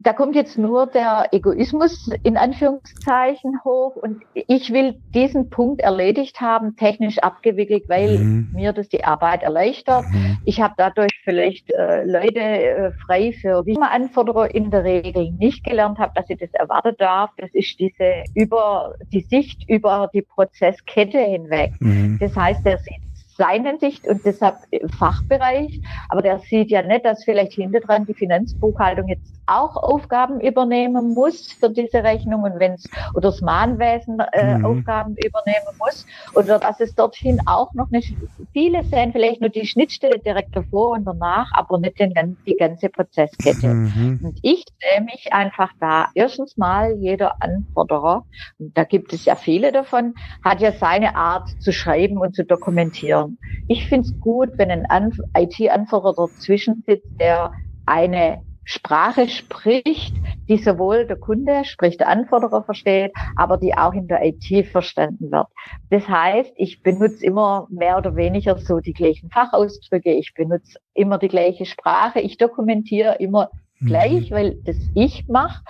[0.00, 6.40] da kommt jetzt nur der Egoismus in Anführungszeichen hoch und ich will diesen Punkt erledigt
[6.40, 8.48] haben, technisch abgewickelt, weil mhm.
[8.52, 10.04] mir das die Arbeit erleichtert.
[10.10, 10.38] Mhm.
[10.44, 15.30] Ich habe dadurch vielleicht äh, Leute äh, frei für wie man Anforderer in der Regel
[15.38, 17.30] nicht gelernt habe, dass ich das erwarten darf.
[17.38, 21.72] Das ist diese über die Sicht über die Prozesskette hinweg.
[21.78, 22.18] Mhm.
[22.20, 23.07] Das heißt, der sieht
[23.38, 24.56] seinen Sicht und deshalb
[24.98, 25.80] Fachbereich.
[26.08, 31.14] Aber der sieht ja nicht, dass vielleicht hinter dran die Finanzbuchhaltung jetzt auch Aufgaben übernehmen
[31.14, 34.66] muss für diese Rechnung und wenn es oder das Mahnwesen äh, mhm.
[34.66, 38.14] Aufgaben übernehmen muss oder dass es dorthin auch noch nicht
[38.52, 42.88] viele sehen vielleicht nur die Schnittstelle direkt davor und danach, aber nicht den, die ganze
[42.88, 43.68] Prozesskette.
[43.68, 44.20] Mhm.
[44.22, 46.08] Und ich sehe mich einfach da.
[46.14, 48.24] Erstens mal jeder Anforderer,
[48.58, 52.44] und da gibt es ja viele davon, hat ja seine Art zu schreiben und zu
[52.44, 53.27] dokumentieren.
[53.66, 57.52] Ich finde es gut, wenn ein IT-Anforderer dazwischen sitzt, der
[57.86, 60.14] eine Sprache spricht,
[60.46, 65.30] die sowohl der Kunde, sprich der Anforderer versteht, aber die auch in der IT verstanden
[65.32, 65.46] wird.
[65.88, 71.16] Das heißt, ich benutze immer mehr oder weniger so die gleichen Fachausdrücke, ich benutze immer
[71.16, 74.34] die gleiche Sprache, ich dokumentiere immer gleich, mhm.
[74.34, 75.62] weil das ich mache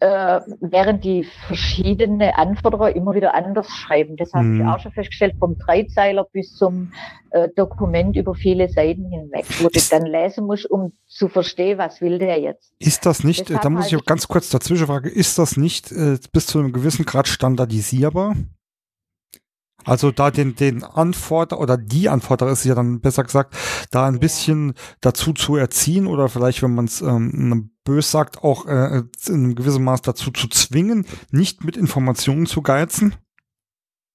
[0.00, 4.16] äh, während die verschiedene Anforderer immer wieder anders schreiben.
[4.16, 4.68] Das habe ich mhm.
[4.68, 6.92] auch schon festgestellt, vom Dreizeiler bis zum
[7.30, 12.00] äh, Dokument über viele Seiten hinweg, wo du dann lesen musst, um zu verstehen, was
[12.00, 12.72] will der jetzt.
[12.78, 16.18] Ist das nicht, Deshalb da muss ich ganz kurz dazwischen fragen, ist das nicht äh,
[16.32, 18.34] bis zu einem gewissen Grad standardisierbar?
[19.84, 23.56] Also da den, den Anforderer oder die Anforderer ist ja dann besser gesagt,
[23.92, 24.20] da ein ja.
[24.20, 29.34] bisschen dazu zu erziehen oder vielleicht, wenn man es ähm, bös sagt, auch äh, in
[29.34, 33.14] einem gewissen Maß dazu zu zwingen, nicht mit Informationen zu geizen?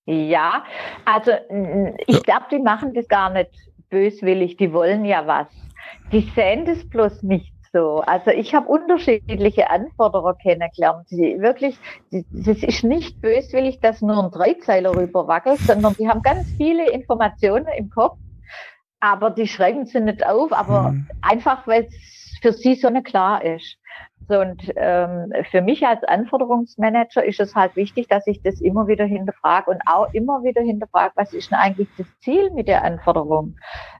[0.05, 0.63] Ja,
[1.05, 1.31] also
[2.05, 3.51] ich glaube, die machen das gar nicht
[3.89, 5.47] böswillig, die wollen ja was.
[6.11, 8.01] Die sehen das bloß nicht so.
[8.05, 11.77] Also ich habe unterschiedliche Anforderer kennengelernt, die wirklich,
[12.11, 17.67] das ist nicht böswillig, dass nur ein Dreizeiler rüberwackelt, sondern die haben ganz viele Informationen
[17.77, 18.17] im Kopf,
[18.99, 21.07] aber die schreiben sie nicht auf, aber mhm.
[21.21, 23.77] einfach, weil es für sie so eine klar ist.
[24.29, 28.87] So, und ähm, für mich als Anforderungsmanager ist es halt wichtig, dass ich das immer
[28.87, 32.83] wieder hinterfrage und auch immer wieder hinterfrage, was ist denn eigentlich das Ziel mit der
[32.83, 33.57] Anforderung?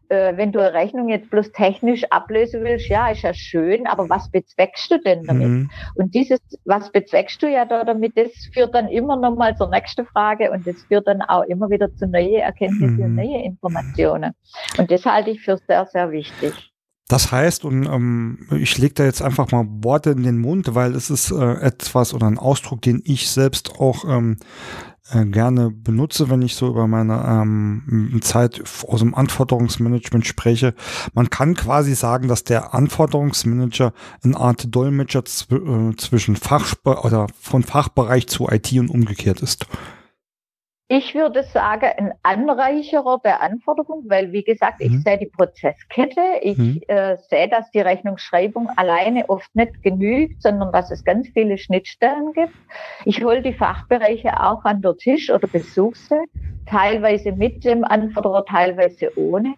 [0.10, 4.10] Äh, wenn du eine Rechnung jetzt bloß technisch ablösen willst, ja, ist ja schön, aber
[4.10, 5.47] was bezweckst du denn damit?
[5.47, 5.71] Mhm.
[5.95, 10.06] Und dieses, was bezweckst du ja da damit, das führt dann immer nochmal zur nächsten
[10.06, 13.04] Frage und das führt dann auch immer wieder zu neuen Erkenntnissen mhm.
[13.04, 14.34] und neuen Informationen.
[14.77, 16.70] Und das halte ich für sehr, sehr wichtig.
[17.08, 20.96] Das heißt, und ähm, ich lege da jetzt einfach mal Worte in den Mund, weil
[20.96, 24.38] es ist äh, etwas oder ein Ausdruck, den ich selbst auch ähm,
[25.12, 30.74] äh, gerne benutze, wenn ich so über meine ähm, Zeit aus dem Anforderungsmanagement spreche.
[31.14, 37.28] Man kann quasi sagen, dass der Anforderungsmanager eine Art Dolmetscher zw äh, zwischen Fachspe oder
[37.40, 39.66] von Fachbereich zu IT und umgekehrt ist.
[40.93, 44.99] Ich würde sagen, ein Anreicherer der Anforderungen, weil wie gesagt, ich mhm.
[44.99, 46.82] sehe die Prozesskette, ich mhm.
[46.89, 52.34] äh, sehe, dass die Rechnungsschreibung alleine oft nicht genügt, sondern dass es ganz viele Schnittstellen
[52.34, 52.54] gibt.
[53.06, 56.25] Ich hole die Fachbereiche auch an der Tisch oder besuche sie,
[56.65, 59.56] teilweise mit dem Anforderer, teilweise ohne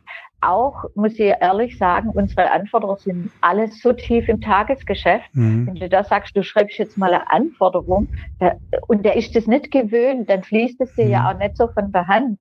[0.48, 5.34] auch, muss ich ehrlich sagen, unsere Anforderungen sind alles so tief im Tagesgeschäft.
[5.34, 5.68] Mhm.
[5.68, 8.08] Wenn du da sagst, du schreibst jetzt mal eine Anforderung
[8.40, 8.56] da,
[8.88, 11.12] und der ist das nicht gewöhnt, dann fließt es dir mhm.
[11.12, 12.40] ja auch nicht so von der Hand.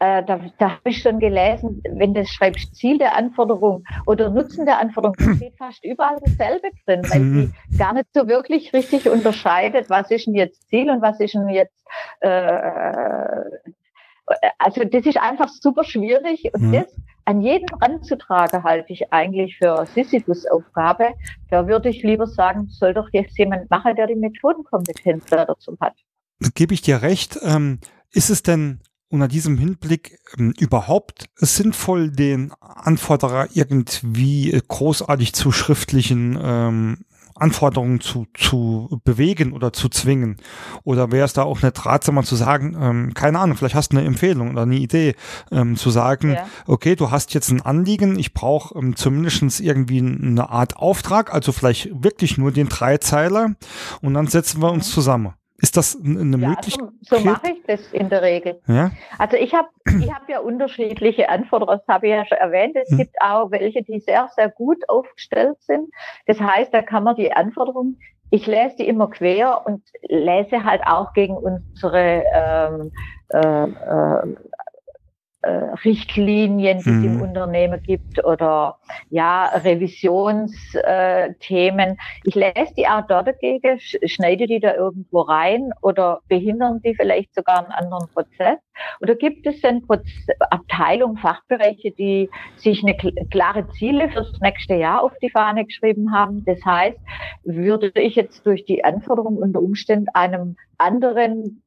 [0.00, 4.66] Äh, da da habe ich schon gelesen, wenn du schreibst Ziel der Anforderung oder Nutzen
[4.66, 7.52] der Anforderung, da steht fast überall dasselbe drin, weil mhm.
[7.68, 11.34] sie gar nicht so wirklich richtig unterscheidet, was ist denn jetzt Ziel und was ist
[11.34, 11.86] denn jetzt
[12.20, 13.42] äh,
[14.58, 16.72] also das ist einfach super schwierig und mhm.
[16.72, 21.14] das an jeden ranzutragen, halte ich eigentlich für Sisyphus-Aufgabe.
[21.50, 25.94] Da würde ich lieber sagen, soll doch jetzt jemand machen, der die Methodenkompetenz dazu hat.
[26.54, 27.38] Gebe ich dir recht.
[27.42, 27.78] Ähm,
[28.12, 36.38] ist es denn unter diesem Hinblick ähm, überhaupt sinnvoll, den Anforderer irgendwie großartig zu schriftlichen
[36.42, 37.04] ähm,
[37.34, 40.36] Anforderungen zu, zu bewegen oder zu zwingen?
[40.84, 43.98] Oder wäre es da auch nicht ratsamer zu sagen, ähm, keine Ahnung, vielleicht hast du
[43.98, 45.14] eine Empfehlung oder eine Idee,
[45.50, 46.46] ähm, zu sagen, ja.
[46.66, 51.52] okay, du hast jetzt ein Anliegen, ich brauche ähm, zumindest irgendwie eine Art Auftrag, also
[51.52, 53.54] vielleicht wirklich nur den Dreizeiler
[54.00, 54.92] und dann setzen wir uns mhm.
[54.92, 55.34] zusammen.
[55.62, 56.88] Ist das eine ja, Möglichkeit?
[57.02, 58.60] So, so mache ich das in der Regel.
[58.66, 58.90] Ja?
[59.16, 59.68] Also ich habe
[60.00, 62.74] ich hab ja unterschiedliche Anforderungen, das habe ich ja schon erwähnt.
[62.74, 62.98] Es hm.
[62.98, 65.88] gibt auch welche, die sehr, sehr gut aufgestellt sind.
[66.26, 70.82] Das heißt, da kann man die Anforderungen, ich lese die immer quer und lese halt
[70.84, 72.90] auch gegen unsere ähm,
[73.28, 74.36] äh, äh,
[75.44, 77.22] Richtlinien, die es im mhm.
[77.22, 78.78] Unternehmen gibt oder
[79.10, 81.96] ja, Revisionsthemen.
[82.24, 87.34] ich lese die auch dort dagegen, schneide die da irgendwo rein oder behindern die vielleicht
[87.34, 88.58] sogar einen anderen Prozess.
[89.00, 89.82] Oder gibt es denn
[90.50, 92.96] Abteilungen, Fachbereiche, die sich eine
[93.30, 96.44] klare Ziele fürs nächste Jahr auf die Fahne geschrieben haben?
[96.44, 96.98] Das heißt,
[97.44, 101.62] würde ich jetzt durch die Anforderungen unter Umständen einem anderen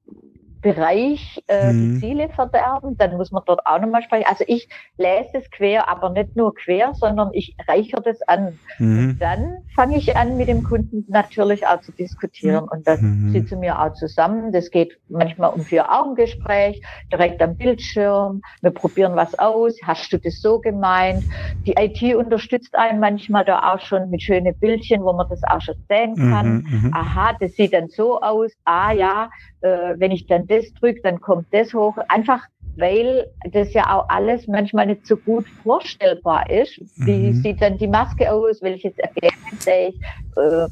[0.66, 1.94] Bereich äh, mhm.
[1.94, 4.26] die Ziele verderben, dann muss man dort auch nochmal sprechen.
[4.28, 8.58] Also ich lese es quer, aber nicht nur quer, sondern ich reichere das an.
[8.80, 9.18] Mhm.
[9.20, 12.68] Dann fange ich an, mit dem Kunden natürlich auch zu diskutieren.
[12.68, 13.32] Und das mhm.
[13.32, 14.52] sitzen wir auch zusammen.
[14.52, 18.42] Das geht manchmal um Vier-Augen-Gespräch, direkt am Bildschirm.
[18.64, 19.78] Wir probieren was aus.
[19.84, 21.24] Hast du das so gemeint?
[21.68, 25.62] Die IT unterstützt einen manchmal da auch schon mit schönen Bildchen, wo man das auch
[25.62, 26.66] schon sehen kann.
[26.68, 26.94] Mhm, mhm.
[26.96, 28.52] Aha, das sieht dann so aus.
[28.64, 29.30] Ah ja,
[29.66, 31.98] äh, wenn ich dann das drücke, dann kommt das hoch.
[32.08, 32.42] Einfach
[32.78, 36.78] weil das ja auch alles manchmal nicht so gut vorstellbar ist.
[36.98, 37.34] Wie mhm.
[37.36, 38.62] sieht dann die Maske aus?
[38.62, 40.02] Welches Ergebnis sehe ich?
[40.36, 40.68] Äh,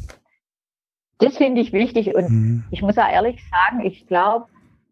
[1.19, 2.63] das finde ich wichtig und mhm.
[2.71, 4.47] ich muss auch ehrlich sagen, ich glaube,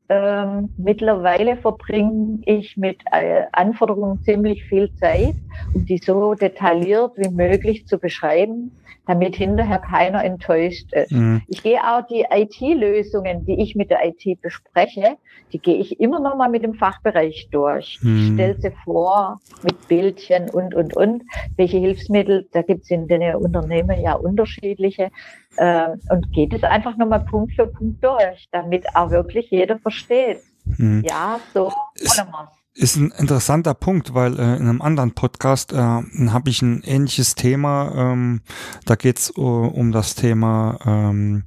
[0.07, 5.35] ähm, mittlerweile verbringe ich mit äh, Anforderungen ziemlich viel Zeit,
[5.73, 8.71] um die so detailliert wie möglich zu beschreiben,
[9.07, 11.11] damit hinterher keiner enttäuscht ist.
[11.11, 11.41] Mhm.
[11.47, 15.17] Ich gehe auch die IT-Lösungen, die ich mit der IT bespreche,
[15.51, 17.99] die gehe ich immer noch mal mit dem Fachbereich durch.
[18.01, 18.17] Mhm.
[18.17, 21.23] Ich stelle sie vor mit Bildchen und, und, und.
[21.57, 25.09] Welche Hilfsmittel, da gibt es in den Unternehmen ja unterschiedliche.
[25.57, 30.39] Äh, und geht es einfach nochmal Punkt für Punkt durch, damit auch wirklich jeder versteht.
[30.77, 31.03] Mhm.
[31.05, 35.77] Ja, so wollen wir ist ein interessanter Punkt, weil äh, in einem anderen Podcast äh,
[35.77, 37.93] habe ich ein ähnliches Thema.
[37.95, 38.41] Ähm,
[38.85, 41.43] da geht's uh, um das Thema, ähm,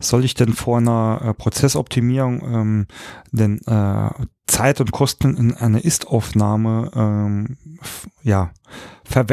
[0.00, 2.86] soll ich denn vor einer äh, Prozessoptimierung ähm,
[3.32, 4.10] denn äh,
[4.46, 7.56] Zeit und Kosten in eine Ist-Aufnahme ähm,
[8.22, 8.52] ja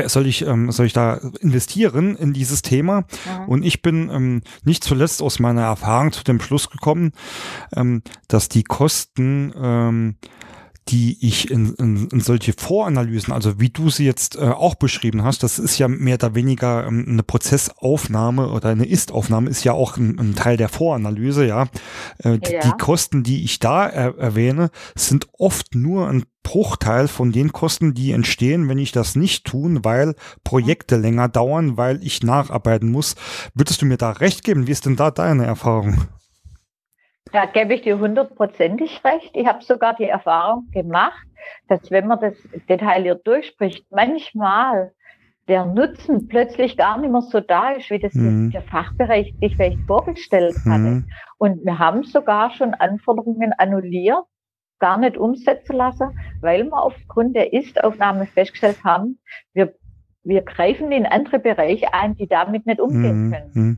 [0.08, 3.46] soll ich ähm, soll ich da investieren in dieses Thema mhm.
[3.48, 7.12] und ich bin ähm, nicht zuletzt aus meiner Erfahrung zu dem Schluss gekommen
[7.76, 10.16] ähm, dass die Kosten ähm,
[10.90, 15.24] die ich in, in, in solche Voranalysen, also wie du sie jetzt äh, auch beschrieben
[15.24, 19.74] hast, das ist ja mehr oder weniger ähm, eine Prozessaufnahme oder eine Ist-Aufnahme ist ja
[19.74, 21.68] auch ein, ein Teil der Voranalyse, ja.
[22.20, 22.60] Äh, ja.
[22.60, 27.96] Die Kosten, die ich da er erwähne, sind oft nur ein Bruchteil von den Kosten,
[27.96, 33.16] die entstehen, wenn ich das nicht tun, weil Projekte länger dauern, weil ich nacharbeiten muss.
[33.56, 34.68] Würdest du mir da recht geben?
[34.68, 36.06] Wie ist denn da deine Erfahrung?
[37.36, 39.32] Da gebe ich dir hundertprozentig recht.
[39.34, 41.28] Ich habe sogar die Erfahrung gemacht,
[41.68, 42.34] dass wenn man das
[42.70, 44.94] detailliert durchspricht, manchmal
[45.50, 48.52] der Nutzen plötzlich gar nicht mehr so da ist, wie das mhm.
[48.52, 50.80] der Fachbereich sich vielleicht vorgestellt hatte.
[50.80, 51.10] Mhm.
[51.38, 54.24] Und wir haben sogar schon Anforderungen annulliert,
[54.80, 59.20] gar nicht umsetzen lassen, weil wir aufgrund der Ist-Aufnahme festgestellt haben,
[59.54, 59.76] wir,
[60.24, 63.32] wir greifen in andere Bereiche ein, die damit nicht umgehen mhm.
[63.34, 63.52] können.
[63.54, 63.78] Mhm.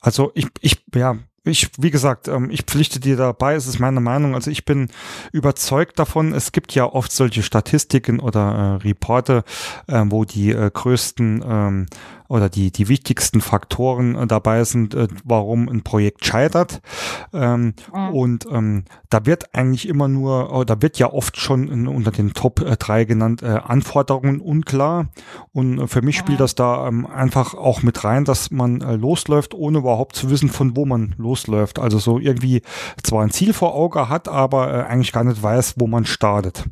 [0.00, 4.00] Also ich, ich, ja, ich, wie gesagt, ähm, ich pflichte dir dabei, es ist meine
[4.00, 4.34] Meinung.
[4.34, 4.88] Also ich bin
[5.32, 9.44] überzeugt davon, es gibt ja oft solche Statistiken oder äh, Reporte,
[9.88, 11.86] äh, wo die äh, größten ähm,
[12.32, 16.80] oder die, die wichtigsten Faktoren äh, dabei sind, äh, warum ein Projekt scheitert.
[17.34, 18.08] Ähm, mhm.
[18.08, 22.10] Und ähm, da wird eigentlich immer nur, oh, da wird ja oft schon in, unter
[22.10, 25.08] den Top äh, 3 genannt, äh, Anforderungen unklar.
[25.52, 26.20] Und äh, für mich mhm.
[26.20, 30.30] spielt das da ähm, einfach auch mit rein, dass man äh, losläuft, ohne überhaupt zu
[30.30, 31.78] wissen, von wo man losläuft.
[31.78, 32.62] Also so irgendwie
[33.02, 36.64] zwar ein Ziel vor Auge hat, aber äh, eigentlich gar nicht weiß, wo man startet.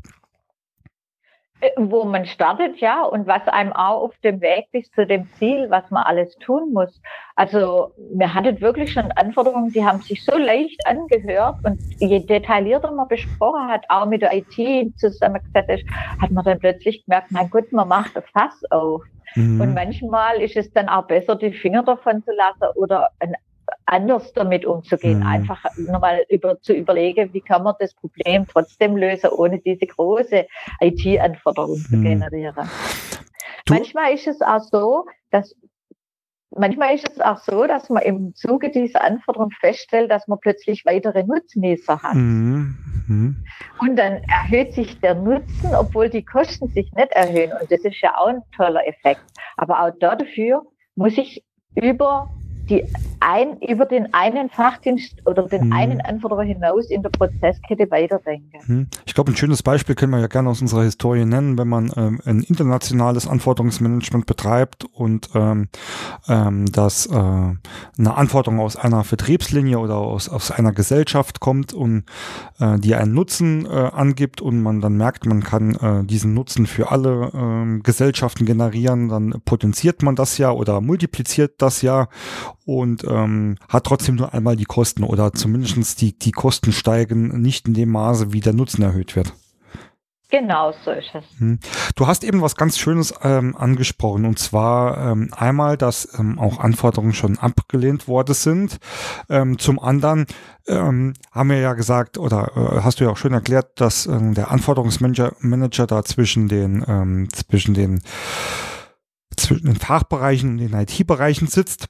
[1.77, 5.67] Wo man startet, ja, und was einem auch auf dem Weg bis zu dem Ziel,
[5.69, 7.03] was man alles tun muss.
[7.37, 12.91] Also wir hatten wirklich schon Anforderungen, die haben sich so leicht angehört und je detaillierter
[12.93, 15.85] man besprochen hat, auch mit der IT zusammengesetzt ist,
[16.21, 19.03] hat man dann plötzlich gemerkt, mein Gott, man macht ein Fass auf.
[19.35, 19.61] Mhm.
[19.61, 23.35] Und manchmal ist es dann auch besser, die Finger davon zu lassen oder ein
[23.91, 25.21] anders damit umzugehen.
[25.21, 25.27] Mhm.
[25.27, 30.47] Einfach nochmal über, zu überlegen, wie kann man das Problem trotzdem lösen, ohne diese große
[30.81, 31.85] IT-Anforderung mhm.
[31.85, 32.71] zu generieren.
[33.67, 33.75] Du?
[33.75, 35.55] Manchmal ist es auch so, dass
[36.57, 40.85] Manchmal ist es auch so, dass man im Zuge dieser Anforderung feststellt, dass man plötzlich
[40.85, 42.15] weitere Nutznießer hat.
[42.15, 42.77] Mhm.
[43.07, 43.45] Mhm.
[43.79, 47.53] Und dann erhöht sich der Nutzen, obwohl die Kosten sich nicht erhöhen.
[47.53, 49.23] Und das ist ja auch ein toller Effekt.
[49.57, 50.63] Aber auch dafür
[50.97, 51.45] muss ich
[51.77, 52.29] über
[52.69, 52.85] die
[53.21, 55.73] ein, über den einen Fachdienst oder den hm.
[55.73, 58.59] einen Anforderer hinaus in der Prozesskette weiterdenken.
[58.67, 58.87] Hm.
[59.05, 61.93] Ich glaube, ein schönes Beispiel können wir ja gerne aus unserer Historie nennen, wenn man
[61.97, 65.69] ähm, ein internationales Anforderungsmanagement betreibt und ähm,
[66.29, 67.59] ähm, dass äh, eine
[67.99, 72.05] Anforderung aus einer Vertriebslinie oder aus, aus einer Gesellschaft kommt und
[72.59, 76.67] äh, die einen Nutzen äh, angibt und man dann merkt, man kann äh, diesen Nutzen
[76.67, 82.09] für alle äh, Gesellschaften generieren, dann potenziert man das ja oder multipliziert das ja
[82.71, 87.67] und ähm, hat trotzdem nur einmal die Kosten oder zumindest die, die Kosten steigen nicht
[87.67, 89.33] in dem Maße, wie der Nutzen erhöht wird.
[90.31, 91.25] Genau, so ist es.
[91.39, 91.59] Hm.
[91.97, 96.61] Du hast eben was ganz Schönes ähm, angesprochen und zwar ähm, einmal, dass ähm, auch
[96.61, 98.79] Anforderungen schon abgelehnt worden sind.
[99.29, 100.27] Ähm, zum anderen
[100.69, 104.35] ähm, haben wir ja gesagt oder äh, hast du ja auch schön erklärt, dass ähm,
[104.35, 108.01] der Anforderungsmanager Manager da zwischen den ähm, zwischen den
[109.37, 111.89] zwischen den Fachbereichen und den IT-Bereichen sitzt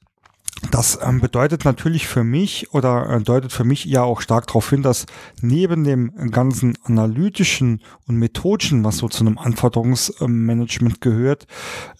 [0.70, 4.68] das ähm, bedeutet natürlich für mich oder äh, deutet für mich ja auch stark darauf
[4.70, 5.06] hin, dass
[5.40, 11.46] neben dem ganzen analytischen und methodischen, was so zu einem Anforderungsmanagement gehört,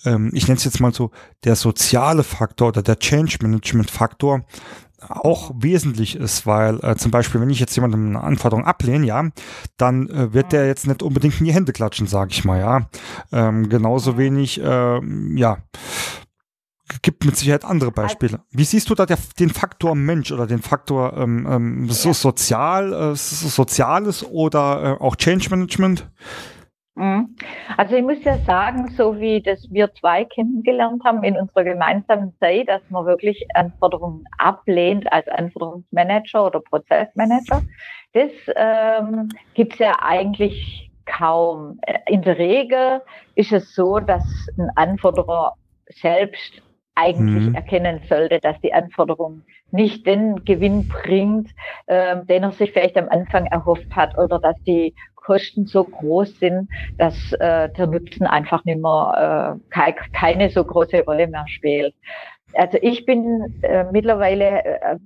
[0.04, 1.10] ähm, ich nenne es jetzt mal so
[1.44, 4.44] der soziale Faktor oder der Change Management Faktor
[5.08, 9.30] auch wesentlich ist, weil äh, zum Beispiel, wenn ich jetzt jemandem eine Anforderung ablehne, ja,
[9.78, 12.88] dann äh, wird der jetzt nicht unbedingt in die Hände klatschen, sage ich mal, ja.
[13.32, 15.00] Ähm, genauso wenig, äh,
[15.34, 15.58] ja,
[17.02, 18.40] gibt mit Sicherheit andere Beispiele.
[18.50, 22.92] Wie siehst du da der, den Faktor Mensch oder den Faktor ähm, ähm, so sozial,
[22.92, 26.08] äh, Soziales oder äh, auch Change Management?
[26.96, 27.36] Mhm.
[27.76, 32.34] Also ich muss ja sagen, so wie das wir zwei kennengelernt haben in unserer gemeinsamen
[32.40, 37.62] Zeit, dass man wirklich Anforderungen ablehnt als Anforderungsmanager oder Prozessmanager,
[38.12, 41.80] das ähm, gibt es ja eigentlich kaum.
[42.06, 43.00] In der Regel
[43.34, 44.24] ist es so, dass
[44.58, 45.54] ein Anforderer
[45.88, 46.60] selbst
[47.00, 47.54] eigentlich mhm.
[47.54, 51.48] erkennen sollte, dass die Anforderung nicht den Gewinn bringt,
[51.86, 56.38] äh, den er sich vielleicht am Anfang erhofft hat oder dass die Kosten so groß
[56.38, 61.44] sind, dass äh, der Nutzen einfach nicht mehr äh, ke keine so große Rolle mehr
[61.46, 61.94] spielt.
[62.54, 64.98] Also ich bin äh, mittlerweile äh,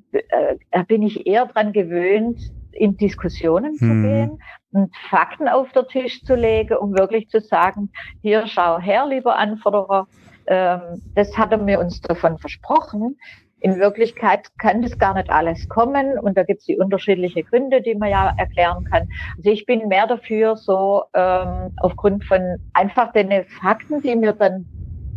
[0.70, 2.40] äh, bin ich eher dran gewöhnt,
[2.72, 3.78] in Diskussionen mhm.
[3.78, 4.42] zu gehen
[4.72, 7.90] und Fakten auf den Tisch zu legen, um wirklich zu sagen,
[8.22, 10.07] hier schau her, lieber Anforderer,
[10.47, 13.16] ähm, das hat er mir uns davon versprochen.
[13.61, 17.80] in Wirklichkeit kann das gar nicht alles kommen und da gibt es die unterschiedlichen Gründe,
[17.80, 19.09] die man ja erklären kann.
[19.38, 24.66] Also ich bin mehr dafür, so ähm, aufgrund von einfach den Fakten, die mir dann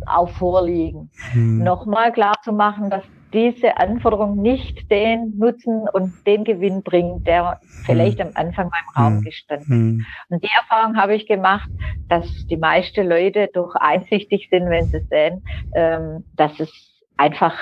[0.06, 1.62] auch vorliegen, hm.
[1.62, 7.60] nochmal klar zu machen, dass diese Anforderung nicht den Nutzen und den Gewinn bringt, der
[7.84, 8.28] vielleicht hm.
[8.28, 9.22] am Anfang beim Raum hm.
[9.22, 10.06] gestanden hm.
[10.28, 11.68] Und die Erfahrung habe ich gemacht,
[12.08, 15.42] dass die meisten Leute doch einsichtig sind, wenn sie sehen,
[15.74, 16.70] ähm, dass es
[17.16, 17.54] einfach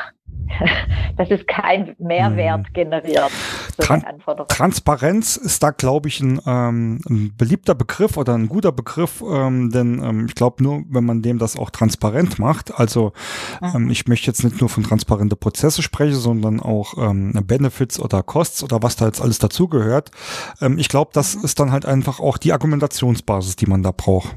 [1.17, 2.73] dass es kein Mehrwert hm.
[2.73, 3.33] generiert.
[3.79, 4.03] Tran
[4.49, 9.71] Transparenz ist da, glaube ich, ein, ähm, ein, beliebter Begriff oder ein guter Begriff, ähm,
[9.71, 13.13] denn ähm, ich glaube nur, wenn man dem das auch transparent macht, also
[13.63, 18.23] ähm, ich möchte jetzt nicht nur von transparente Prozesse sprechen, sondern auch ähm, Benefits oder
[18.23, 20.11] Costs oder was da jetzt alles dazugehört.
[20.61, 21.45] Ähm, ich glaube, das mhm.
[21.45, 24.35] ist dann halt einfach auch die Argumentationsbasis, die man da braucht.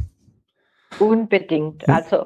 [1.00, 1.88] Unbedingt.
[1.88, 2.26] Also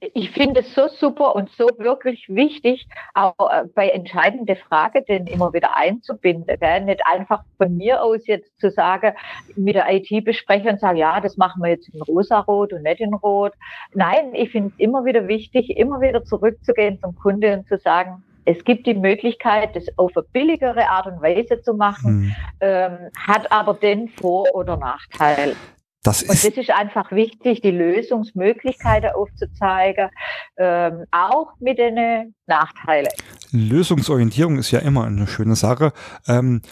[0.00, 5.26] ich finde es so super und so wirklich wichtig, auch äh, bei entscheidende Frage, den
[5.26, 6.58] immer wieder einzubinden.
[6.58, 6.80] Gell?
[6.84, 9.12] Nicht einfach von mir aus jetzt zu sagen,
[9.56, 13.00] mit der IT besprechen und sagen, ja, das machen wir jetzt in rosa-rot und nicht
[13.00, 13.52] in rot.
[13.92, 18.22] Nein, ich finde es immer wieder wichtig, immer wieder zurückzugehen zum Kunde und zu sagen,
[18.46, 22.34] es gibt die Möglichkeit, das auf eine billigere Art und Weise zu machen, hm.
[22.60, 25.54] ähm, hat aber den Vor- oder Nachteil.
[26.02, 30.08] Das ist, und das ist einfach wichtig, die Lösungsmöglichkeiten aufzuzeigen,
[30.56, 33.12] ähm, auch mit den Nachteilen.
[33.52, 35.92] Lösungsorientierung ist ja immer eine schöne Sache.
[36.26, 36.62] Ähm,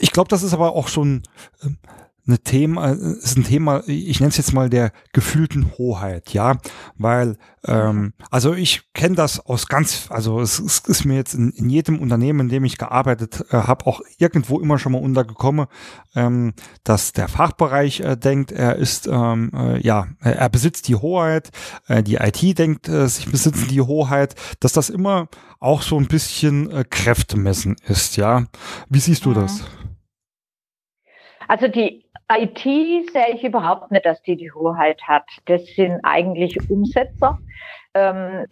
[0.00, 1.22] ich glaube, das ist aber auch schon
[1.62, 1.78] ähm,
[2.26, 6.58] eine Thema, äh, ist ein Thema, ich nenne es jetzt mal der gefühlten Hoheit, ja,
[6.96, 11.50] weil, ähm, also ich kenne das aus ganz, also es, es ist mir jetzt in,
[11.50, 15.66] in, jedem Unternehmen, in dem ich gearbeitet äh, habe, auch irgendwo immer schon mal untergekommen,
[16.14, 16.54] ähm,
[16.84, 21.50] dass der Fachbereich äh, denkt, er ist, ähm, äh, ja, er besitzt die Hoheit,
[21.88, 26.06] äh, die IT denkt, äh, sich besitzen die Hoheit, dass das immer auch so ein
[26.06, 28.46] bisschen äh, Kräftemessen ist, ja.
[28.88, 29.64] Wie siehst du das?
[31.48, 32.01] Also die
[32.38, 35.24] IT sehe ich überhaupt nicht, dass die die Hoheit hat.
[35.46, 37.38] Das sind eigentlich Umsetzer.
[37.94, 38.46] Ähm,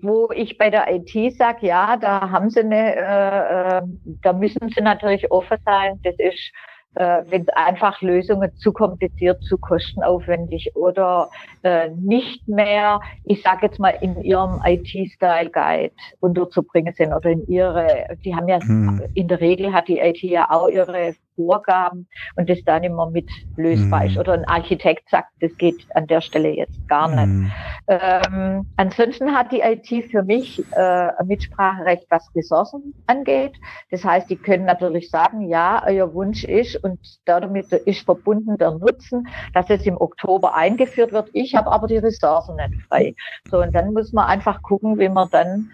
[0.00, 3.82] wo ich bei der IT sage, ja, da haben sie eine, äh, äh,
[4.22, 6.00] da müssen sie natürlich offen sein.
[6.02, 6.50] Das ist
[6.96, 11.28] äh, wenn einfach Lösungen zu kompliziert, zu kostenaufwendig oder
[11.62, 18.16] äh, nicht mehr, ich sage jetzt mal, in ihrem IT-Style-Guide unterzubringen sind oder in ihre,
[18.24, 19.02] die haben ja, hm.
[19.12, 23.30] in der Regel hat die IT ja auch ihre Vorgaben und das dann immer mit
[23.56, 24.14] lösbar ist.
[24.14, 24.20] Mhm.
[24.20, 27.26] Oder ein Architekt sagt, das geht an der Stelle jetzt gar nicht.
[27.26, 27.52] Mhm.
[27.88, 33.52] Ähm, ansonsten hat die IT für mich äh, Mitspracherecht, was Ressourcen angeht.
[33.90, 38.72] Das heißt, die können natürlich sagen, ja, euer Wunsch ist und damit ist verbunden der
[38.72, 41.30] Nutzen, dass es im Oktober eingeführt wird.
[41.32, 43.14] Ich habe aber die Ressourcen nicht frei.
[43.50, 45.70] So, und dann muss man einfach gucken, wie man dann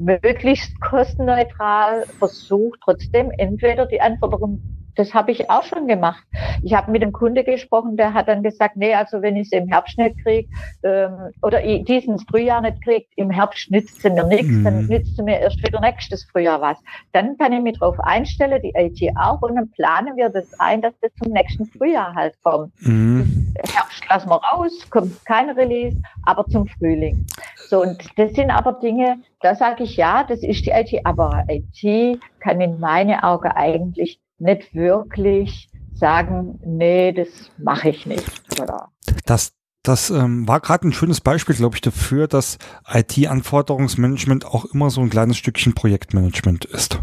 [0.00, 4.60] möglichst kostenneutral versucht, trotzdem entweder die Anforderungen
[4.96, 6.22] das habe ich auch schon gemacht.
[6.62, 9.52] Ich habe mit dem Kunde gesprochen, der hat dann gesagt, nee, also wenn ich es
[9.52, 10.48] im Herbst nicht kriege
[10.82, 14.64] ähm, oder diesen Frühjahr nicht kriege, im Herbst nützt sie mir nichts, mhm.
[14.64, 16.78] dann nützt sie mir erst wieder nächstes Frühjahr was.
[17.12, 20.82] Dann kann ich mich darauf einstellen, die IT auch, und dann planen wir das ein,
[20.82, 22.72] dass das zum nächsten Frühjahr halt kommt.
[22.80, 23.54] Mhm.
[23.72, 27.26] Herbst lassen wir raus, kommt kein Release, aber zum Frühling.
[27.68, 31.44] So, und das sind aber Dinge, da sage ich ja, das ist die IT, aber
[31.48, 37.28] IT kann in meine Augen eigentlich nicht wirklich sagen, nee, das
[37.58, 38.24] mache ich nicht.
[38.60, 38.88] Oder?
[39.26, 44.90] Das, das ähm, war gerade ein schönes Beispiel, glaube ich, dafür, dass IT-Anforderungsmanagement auch immer
[44.90, 47.00] so ein kleines Stückchen Projektmanagement ist.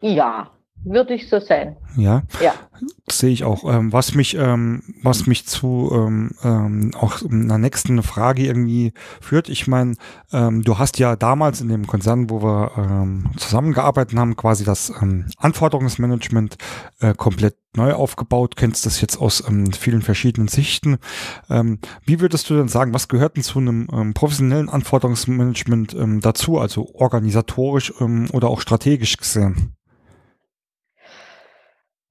[0.00, 0.50] Ja,
[0.84, 1.76] würde ich so sehen.
[1.96, 2.22] Ja.
[2.40, 2.54] Ja.
[3.10, 3.64] Sehe ich auch.
[3.64, 9.48] Ähm, was mich, ähm, was mich zu ähm, ähm, auch einer nächsten Frage irgendwie führt.
[9.48, 9.94] Ich meine,
[10.32, 14.92] ähm, du hast ja damals in dem Konzern, wo wir ähm, zusammengearbeitet haben, quasi das
[15.38, 16.56] Anforderungsmanagement
[17.00, 19.44] äh, komplett neu aufgebaut, kennst das jetzt aus
[19.78, 20.96] vielen verschiedenen Sichten.
[22.04, 27.92] Wie würdest du denn sagen, was gehört denn zu einem professionellen Anforderungsmanagement dazu, also organisatorisch
[28.00, 29.77] oder auch strategisch gesehen?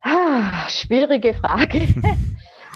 [0.08, 1.82] Ah, schwierige Frage.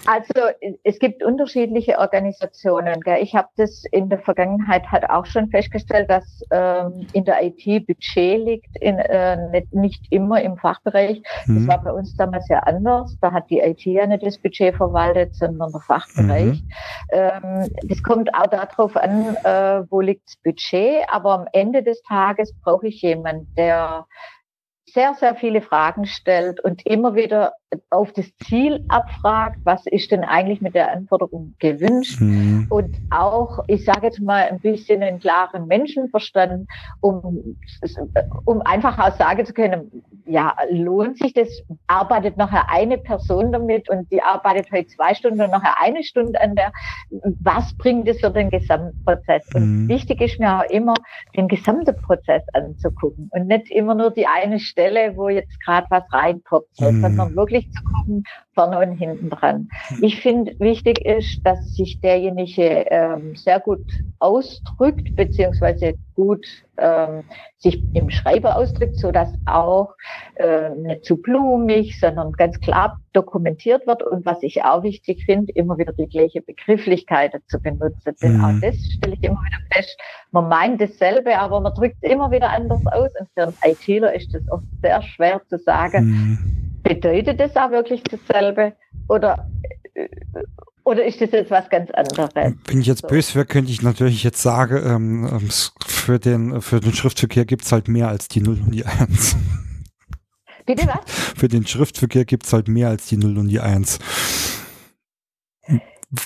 [0.04, 0.48] Also
[0.82, 3.00] es gibt unterschiedliche Organisationen.
[3.02, 3.22] Gell.
[3.22, 7.86] Ich habe das in der Vergangenheit halt auch schon festgestellt, dass ähm, in der IT
[7.86, 11.22] Budget liegt, in, äh, nicht, nicht immer im Fachbereich.
[11.46, 11.54] Mhm.
[11.54, 13.16] Das war bei uns damals ja anders.
[13.20, 16.60] Da hat die IT ja nicht das Budget verwaltet, sondern der Fachbereich.
[16.60, 16.68] Mhm.
[17.12, 21.04] Ähm, das kommt auch darauf an, äh, wo liegt das Budget.
[21.12, 24.06] Aber am Ende des Tages brauche ich jemanden, der
[24.92, 27.54] sehr, sehr viele Fragen stellt und immer wieder
[27.90, 32.66] auf das Ziel abfragt, was ist denn eigentlich mit der Anforderung gewünscht mhm.
[32.70, 36.68] und auch, ich sage jetzt mal, ein bisschen einen klaren Menschenverstand,
[37.00, 37.56] um,
[38.44, 41.48] um einfach auch sagen zu können, ja, lohnt sich das,
[41.86, 46.40] arbeitet nachher eine Person damit und die arbeitet heute zwei Stunden und nachher eine Stunde
[46.40, 46.72] an der,
[47.40, 49.44] was bringt es für den Gesamtprozess?
[49.54, 49.88] Und mhm.
[49.88, 50.94] wichtig ist mir auch immer,
[51.36, 56.04] den gesamten Prozess anzugucken und nicht immer nur die eine Stelle, wo jetzt gerade was
[56.12, 57.00] reinpoppt, mhm.
[57.02, 59.68] sondern wirklich zu gucken, vorne und hinten dran.
[60.00, 63.84] Ich finde, wichtig ist, dass sich derjenige ähm, sehr gut
[64.18, 66.46] ausdrückt, beziehungsweise gut
[66.78, 67.24] ähm,
[67.58, 69.94] sich im Schreiber ausdrückt, so dass auch
[70.36, 74.02] äh, nicht zu blumig, sondern ganz klar dokumentiert wird.
[74.02, 78.14] Und was ich auch wichtig finde, immer wieder die gleiche Begrifflichkeit zu benutzen.
[78.20, 78.44] Denn mhm.
[78.44, 79.98] auch das stelle ich immer wieder fest.
[80.30, 83.10] Man meint dasselbe, aber man drückt es immer wieder anders aus.
[83.18, 86.04] Und für einen ITler ist das oft sehr schwer zu sagen.
[86.04, 88.72] Mhm Bedeutet das auch wirklich dasselbe?
[89.08, 89.48] Oder,
[89.94, 90.08] äh,
[90.84, 92.30] oder ist das jetzt was ganz anderes?
[92.34, 93.08] Wenn ich jetzt so.
[93.08, 95.48] böse wäre, könnte ich natürlich jetzt sagen, ähm, ähm
[95.86, 99.36] für, den, für den Schriftverkehr gibt es halt mehr als die 0 und die 1.
[100.66, 101.14] Bitte was?
[101.36, 103.98] Für den Schriftverkehr gibt es halt mehr als die 0 und die 1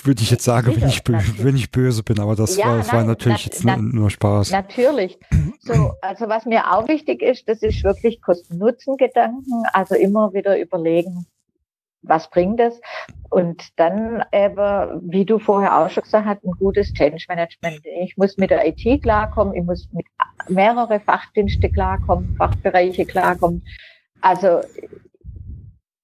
[0.03, 1.01] würde ich jetzt sagen, wenn ich,
[1.43, 4.09] wenn ich böse bin, aber das ja, war, nein, war, natürlich na, jetzt na, nur
[4.09, 4.51] Spaß.
[4.51, 5.17] Natürlich.
[5.59, 11.25] So, also was mir auch wichtig ist, das ist wirklich Kosten-Nutzen-Gedanken, also immer wieder überlegen,
[12.01, 12.79] was bringt es?
[13.29, 17.81] Und dann eben, wie du vorher auch schon gesagt hast, ein gutes Change Management.
[18.01, 20.05] Ich muss mit der IT klarkommen, ich muss mit
[20.47, 23.65] mehrere Fachdienste klarkommen, Fachbereiche klarkommen.
[24.21, 24.61] Also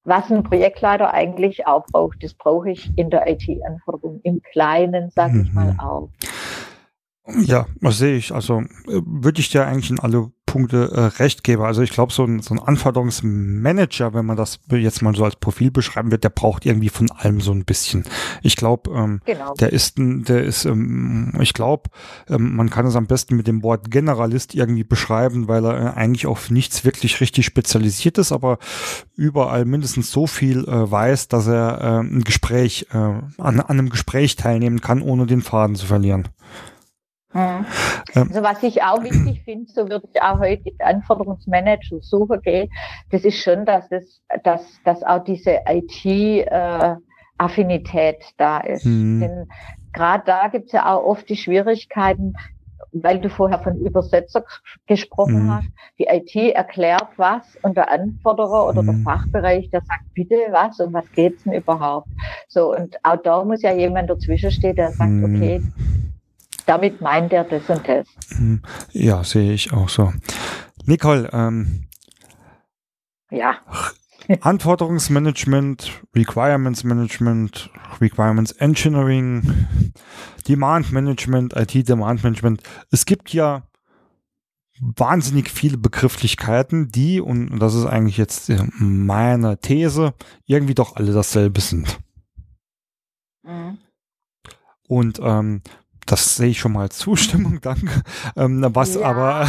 [0.04, 5.42] was ein Projektleiter eigentlich auch braucht, das brauche ich in der IT-Anforderung im Kleinen, sage
[5.42, 5.80] ich mal mhm.
[5.80, 6.10] auch.
[7.46, 8.34] Ja, das sehe ich.
[8.34, 11.66] Also äh, würde ich dir eigentlich in alle Punkte äh, recht gebe.
[11.66, 15.36] Also ich glaube, so ein, so ein Anforderungsmanager, wenn man das jetzt mal so als
[15.36, 18.04] Profil beschreiben wird, der braucht irgendwie von allem so ein bisschen.
[18.44, 19.56] Ich glaube, ähm, genau.
[19.56, 21.90] der ist, ein, der ist, ähm, ich glaube,
[22.30, 25.98] ähm, man kann es am besten mit dem Wort Generalist irgendwie beschreiben, weil er äh,
[25.98, 28.60] eigentlich auf nichts wirklich richtig spezialisiert ist, aber
[29.16, 33.90] überall mindestens so viel äh, weiß, dass er äh, ein Gespräch, äh, an, an einem
[33.90, 36.28] Gespräch teilnehmen kann, ohne den Faden zu verlieren.
[37.34, 37.66] Hm.
[38.16, 42.70] Also was ich auch wichtig finde, so würde ich auch heute Anforderungsmanager suchen gehen,
[43.12, 48.86] das ist schon, dass es, dass, dass auch diese IT-Affinität äh, da ist.
[48.86, 49.20] Mhm.
[49.20, 49.50] Denn
[49.94, 52.36] gerade da gibt es ja auch oft die Schwierigkeiten,
[52.92, 54.44] weil du vorher von Übersetzer
[54.86, 55.56] gesprochen mhm.
[55.56, 55.68] hast.
[55.98, 58.88] Die IT erklärt was und der Anforderer oder mhm.
[58.88, 62.10] der Fachbereich, der sagt bitte was und was geht's denn überhaupt?
[62.48, 65.36] So und auch da muss ja jemand dazwischen stehen, der sagt, mhm.
[65.36, 65.62] okay,
[66.66, 68.08] damit meint er das und das.
[68.38, 68.62] Mhm.
[68.92, 70.14] Ja, sehe ich auch so.
[70.86, 71.88] Nicole, ähm,
[73.32, 73.56] ja.
[74.42, 79.68] Anforderungsmanagement, Requirements Management, Requirements Engineering,
[80.48, 82.64] Demand Management, IT Demand Management.
[82.90, 83.64] Es gibt ja
[84.80, 90.14] wahnsinnig viele Begrifflichkeiten, die, und das ist eigentlich jetzt meine These,
[90.46, 92.00] irgendwie doch alle dasselbe sind.
[93.44, 93.78] Mhm.
[94.88, 95.62] Und ähm,
[96.06, 98.02] das sehe ich schon mal Zustimmung, danke.
[98.36, 99.02] Ähm, was ja.
[99.04, 99.48] aber,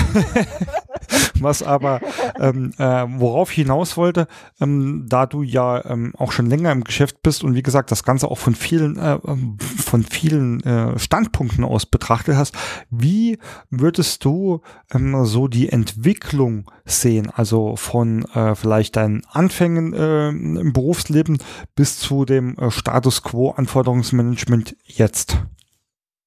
[1.40, 2.00] was aber,
[2.38, 4.26] ähm, äh, worauf ich hinaus wollte,
[4.60, 8.02] ähm, da du ja ähm, auch schon länger im Geschäft bist und wie gesagt das
[8.04, 12.56] Ganze auch von vielen, äh, ähm, von vielen äh, Standpunkten aus betrachtet hast,
[12.90, 13.38] wie
[13.70, 14.60] würdest du
[14.92, 21.38] ähm, so die Entwicklung sehen, also von äh, vielleicht deinen Anfängen im Berufsleben
[21.74, 25.38] bis zu dem äh, Status Quo Anforderungsmanagement jetzt?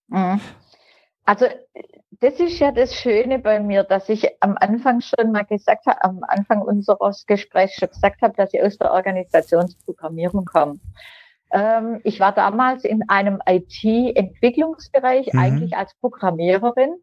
[0.08, 0.40] Mhm.
[1.26, 1.48] Also
[2.20, 6.04] das ist ja das Schöne bei mir, dass ich am Anfang schon mal gesagt habe,
[6.04, 10.80] am Anfang unseres Gesprächs schon gesagt habe, dass ich aus der Organisationsprogrammierung komme.
[11.52, 15.40] Ähm, ich war damals in einem IT-Entwicklungsbereich mhm.
[15.40, 16.96] eigentlich als Programmiererin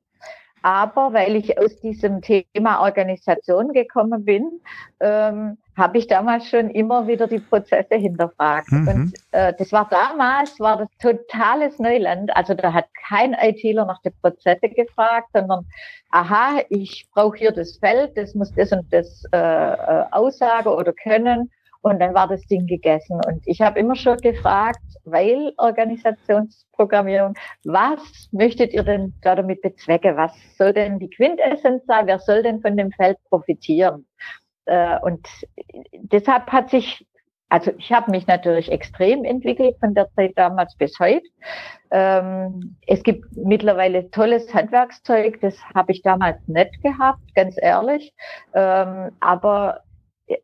[0.64, 4.62] aber weil ich aus diesem Thema Organisation gekommen bin,
[4.98, 8.72] ähm, habe ich damals schon immer wieder die Prozesse hinterfragt.
[8.72, 8.88] Mhm.
[8.88, 12.34] Und äh, das war damals, war das totales Neuland.
[12.34, 15.66] Also da hat kein ITler nach den Prozesse gefragt, sondern
[16.10, 20.94] aha, ich brauche hier das Feld, das muss das und das äh, äh, aussagen oder
[20.94, 21.50] können.
[21.84, 23.20] Und dann war das Ding gegessen.
[23.26, 28.00] Und ich habe immer schon gefragt, weil Organisationsprogrammierung, was
[28.32, 30.16] möchtet ihr denn da damit bezwecken?
[30.16, 32.06] Was soll denn die Quintessenz sein?
[32.06, 34.06] Wer soll denn von dem Feld profitieren?
[34.64, 35.28] Äh, und
[35.92, 37.06] deshalb hat sich,
[37.50, 41.26] also ich habe mich natürlich extrem entwickelt von der Zeit damals bis heute.
[41.90, 48.14] Ähm, es gibt mittlerweile tolles Handwerkszeug, das habe ich damals nicht gehabt, ganz ehrlich.
[48.54, 49.82] Ähm, aber
[50.28, 50.38] äh,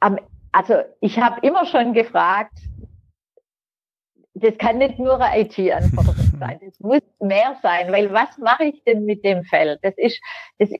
[0.00, 0.18] am
[0.52, 2.52] also ich habe immer schon gefragt,
[4.34, 8.82] das kann nicht nur eine IT-Anforderung sein, das muss mehr sein, weil was mache ich
[8.84, 9.78] denn mit dem Feld?
[9.82, 10.20] Das ist,
[10.58, 10.70] das,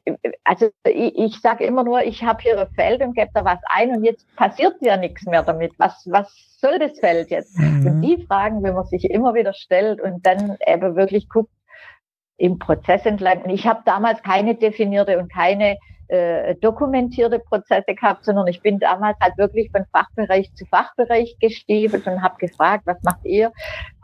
[0.44, 3.58] also ich, ich sage immer nur, ich habe hier ein Feld und gebe da was
[3.66, 5.72] ein und jetzt passiert ja nichts mehr damit.
[5.78, 7.58] Was, was soll das Feld jetzt?
[7.58, 7.86] Mhm.
[7.86, 11.52] Und die Fragen, wenn man sich immer wieder stellt und dann eben wirklich guckt,
[12.38, 13.42] im Prozess entlang.
[13.42, 15.78] Und ich habe damals keine definierte und keine
[16.12, 22.06] äh, dokumentierte Prozesse gehabt, sondern ich bin damals halt wirklich von Fachbereich zu Fachbereich gestiefelt
[22.06, 23.50] und habe gefragt, was macht ihr?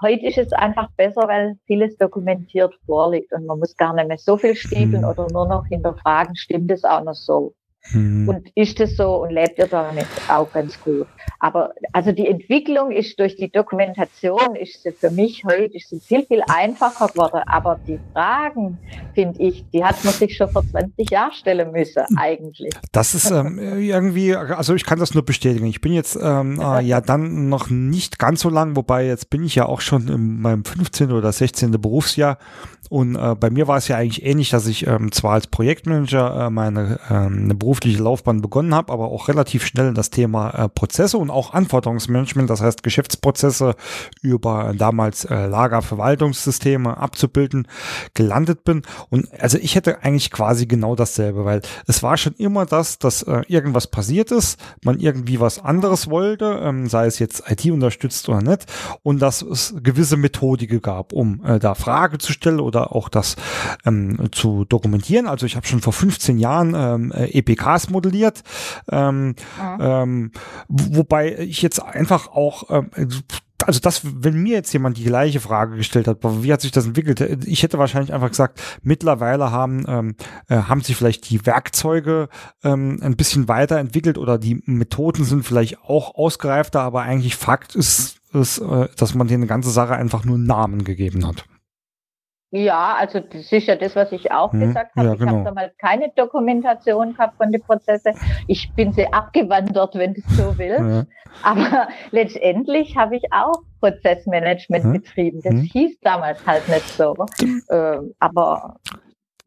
[0.01, 4.17] Heute ist es einfach besser, weil vieles dokumentiert vorliegt und man muss gar nicht mehr
[4.17, 5.09] so viel stiefeln mhm.
[5.09, 7.55] oder nur noch hinterfragen, stimmt es auch noch so?
[7.93, 8.29] Mhm.
[8.29, 11.07] Und ist es so und lebt ihr damit auch ganz gut.
[11.41, 16.01] Aber also die Entwicklung ist durch die Dokumentation, ist sie für mich heute ist sie
[16.01, 17.41] viel, viel einfacher geworden.
[17.47, 18.79] Aber die Fragen,
[19.14, 22.74] finde ich, die hat man sich schon vor 20 Jahren stellen müssen, eigentlich.
[22.93, 25.66] Das ist ähm, irgendwie, also ich kann das nur bestätigen.
[25.66, 29.45] Ich bin jetzt ähm, äh, ja dann noch nicht ganz so lang, wobei jetzt bin
[29.45, 31.12] ich ja auch schon in meinem 15.
[31.12, 31.70] oder 16.
[31.81, 32.39] Berufsjahr
[32.89, 36.47] und äh, bei mir war es ja eigentlich ähnlich, dass ich ähm, zwar als Projektmanager
[36.47, 40.49] äh, meine ähm, eine berufliche Laufbahn begonnen habe, aber auch relativ schnell in das Thema
[40.53, 43.75] äh, Prozesse und auch Anforderungsmanagement, das heißt Geschäftsprozesse
[44.23, 47.69] über damals äh, Lagerverwaltungssysteme abzubilden,
[48.14, 48.81] gelandet bin.
[49.11, 53.23] Und also ich hätte eigentlich quasi genau dasselbe, weil es war schon immer das, dass
[53.25, 58.31] äh, irgendwas passiert ist, man irgendwie was anderes wollte, ähm, sei es jetzt IT unterstützt
[58.31, 58.64] oder nicht,
[59.03, 63.37] und dass es gewisse Methodik gab, um äh, da Frage zu stellen oder auch das
[63.85, 65.27] ähm, zu dokumentieren.
[65.27, 67.12] Also ich habe schon vor 15 Jahren ähm,
[67.59, 68.43] EPKs modelliert,
[68.91, 70.03] ähm, ja.
[70.03, 70.33] ähm,
[70.69, 72.91] wobei ich jetzt einfach auch ähm,
[73.67, 76.87] also das, wenn mir jetzt jemand die gleiche Frage gestellt hat, wie hat sich das
[76.87, 77.45] entwickelt?
[77.45, 80.15] Ich hätte wahrscheinlich einfach gesagt, mittlerweile haben, ähm,
[80.49, 82.29] äh, haben sich vielleicht die Werkzeuge
[82.63, 88.21] ähm, ein bisschen weiterentwickelt oder die Methoden sind vielleicht auch ausgereifter, aber eigentlich Fakt ist,
[88.33, 91.45] ist äh, dass man denen ganze Sache einfach nur Namen gegeben hat.
[92.51, 95.09] Ja, also das ist ja das, was ich auch hm, gesagt habe.
[95.09, 95.24] Ja, genau.
[95.24, 98.14] Ich habe damals keine Dokumentation gehabt von den Prozessen.
[98.46, 100.80] Ich bin sie abgewandert, wenn du so willst.
[100.80, 101.05] Ja.
[101.42, 104.92] Aber letztendlich habe ich auch Prozessmanagement hm.
[104.94, 105.40] betrieben.
[105.42, 105.61] Das hm.
[105.61, 107.14] hieß damals halt nicht so.
[107.68, 108.76] Äh, aber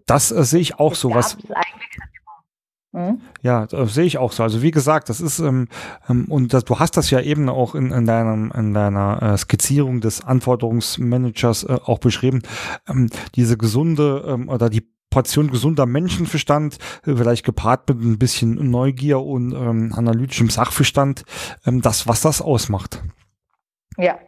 [0.06, 1.14] das äh, sehe ich auch so.
[1.14, 1.38] Was,
[2.94, 3.22] Mhm.
[3.42, 4.44] Ja, das sehe ich auch so.
[4.44, 5.70] Also wie gesagt, das ist ähm,
[6.10, 9.38] ähm, und das, du hast das ja eben auch in, in deinem in deiner äh,
[9.38, 12.42] Skizzierung des Anforderungsmanagers äh, auch beschrieben.
[12.88, 18.72] Ähm, diese gesunde ähm, oder die Portion gesunder Menschenverstand, äh, vielleicht gepaart mit ein bisschen
[18.72, 21.24] Neugier und ähm, analytischem Sachverstand,
[21.66, 23.02] ähm, das was das ausmacht.
[23.98, 24.20] Ja.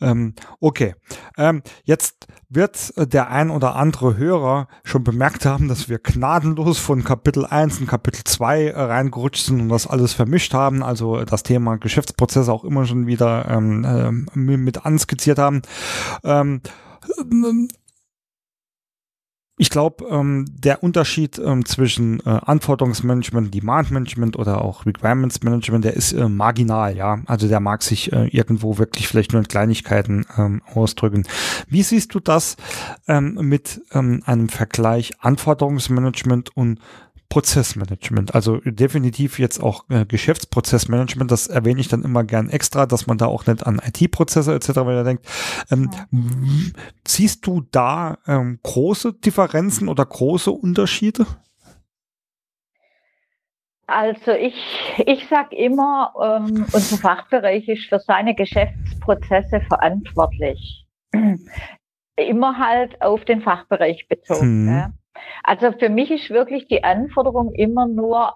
[0.00, 0.94] Ähm, okay.
[1.36, 6.78] Ähm, jetzt wird äh, der ein oder andere Hörer schon bemerkt haben, dass wir gnadenlos
[6.78, 10.82] von Kapitel 1 und Kapitel 2 äh, reingerutscht sind und das alles vermischt haben.
[10.82, 15.62] Also das Thema Geschäftsprozesse auch immer schon wieder ähm, äh, mit anskizziert haben.
[16.24, 16.62] Ähm,
[19.58, 25.84] ich glaube, ähm, der Unterschied ähm, zwischen äh, Anforderungsmanagement, Demand Management oder auch Requirements Management,
[25.84, 27.18] der ist äh, marginal, ja.
[27.26, 31.24] Also der mag sich äh, irgendwo wirklich vielleicht nur in Kleinigkeiten ähm, ausdrücken.
[31.68, 32.56] Wie siehst du das
[33.08, 36.78] ähm, mit ähm, einem Vergleich Anforderungsmanagement und
[37.28, 38.34] Prozessmanagement.
[38.34, 43.18] Also definitiv jetzt auch äh, Geschäftsprozessmanagement, das erwähne ich dann immer gern extra, dass man
[43.18, 44.68] da auch nicht an IT-Prozesse etc.
[44.68, 45.26] wieder denkt.
[45.70, 46.06] Ähm, ja.
[47.06, 51.26] Siehst du da ähm, große Differenzen oder große Unterschiede?
[53.86, 54.54] Also ich,
[55.06, 60.86] ich sage immer, ähm, unser Fachbereich ist für seine Geschäftsprozesse verantwortlich.
[62.16, 64.40] Immer halt auf den Fachbereich bezogen.
[64.40, 64.68] Hm.
[64.68, 64.92] Ja.
[65.42, 68.34] Also für mich ist wirklich die Anforderung immer nur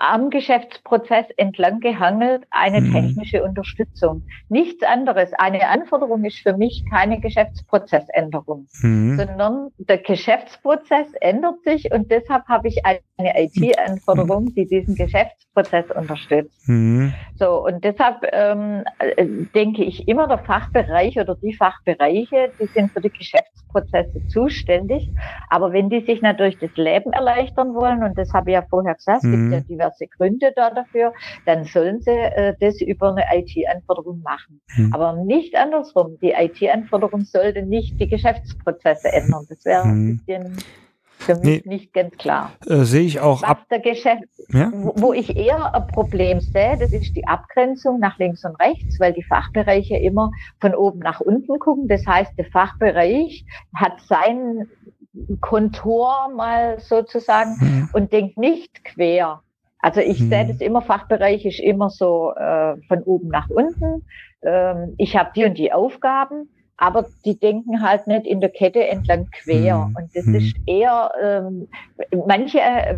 [0.00, 2.92] am Geschäftsprozess entlang gehangelt eine mhm.
[2.92, 4.22] technische Unterstützung.
[4.48, 5.32] Nichts anderes.
[5.34, 9.16] Eine Anforderung ist für mich keine Geschäftsprozessänderung, mhm.
[9.16, 14.54] sondern der Geschäftsprozess ändert sich und deshalb habe ich eine IT-Anforderung, mhm.
[14.54, 16.68] die diesen Geschäftsprozess unterstützt.
[16.68, 17.14] Mhm.
[17.36, 22.92] So, und deshalb ähm, äh, denke ich immer, der Fachbereich oder die Fachbereiche, die sind
[22.92, 25.10] für die Geschäftsprozesse zuständig.
[25.50, 28.94] Aber wenn die sich natürlich das Leben erleichtern wollen, und das habe ich ja vorher
[28.94, 31.12] gesagt, es gibt ja die diverse Gründe da dafür,
[31.46, 34.60] dann sollen sie äh, das über eine IT-Anforderung machen.
[34.74, 34.92] Hm.
[34.92, 36.18] Aber nicht andersrum.
[36.20, 39.46] Die IT-Anforderung sollte nicht die Geschäftsprozesse ändern.
[39.48, 39.90] Das wäre hm.
[39.90, 40.58] ein bisschen
[41.18, 42.50] für mich nee, nicht ganz klar.
[42.66, 43.66] Äh, sehe ich auch Was ab.
[43.70, 44.72] Der Geschäft, ja?
[44.74, 48.98] wo, wo ich eher ein Problem sehe, das ist die Abgrenzung nach links und rechts,
[48.98, 51.86] weil die Fachbereiche immer von oben nach unten gucken.
[51.86, 54.68] Das heißt, der Fachbereich hat sein
[55.40, 57.88] Kontor mal sozusagen mhm.
[57.92, 59.42] und denkt nicht quer.
[59.82, 60.30] Also ich hm.
[60.30, 64.06] sehe das immer, Fachbereich ist immer so äh, von oben nach unten.
[64.42, 68.86] Ähm, ich habe die und die Aufgaben, aber die denken halt nicht in der Kette
[68.86, 69.86] entlang quer.
[69.86, 69.96] Hm.
[69.96, 70.34] Und das hm.
[70.36, 71.68] ist eher, ähm,
[72.26, 72.96] manche, äh,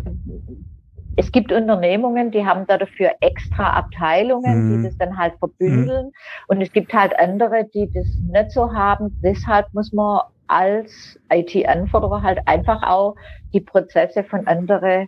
[1.17, 4.83] es gibt Unternehmungen, die haben da dafür extra Abteilungen, die hm.
[4.83, 6.05] das dann halt verbündeln.
[6.05, 6.13] Hm.
[6.49, 9.19] Und es gibt halt andere, die das nicht so haben.
[9.23, 13.15] Deshalb muss man als IT-Anforderer halt einfach auch
[13.53, 15.07] die Prozesse von anderen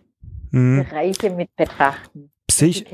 [0.50, 0.84] mhm.
[0.84, 2.30] Bereiche mit betrachten.
[2.50, 2.86] Sehe ich,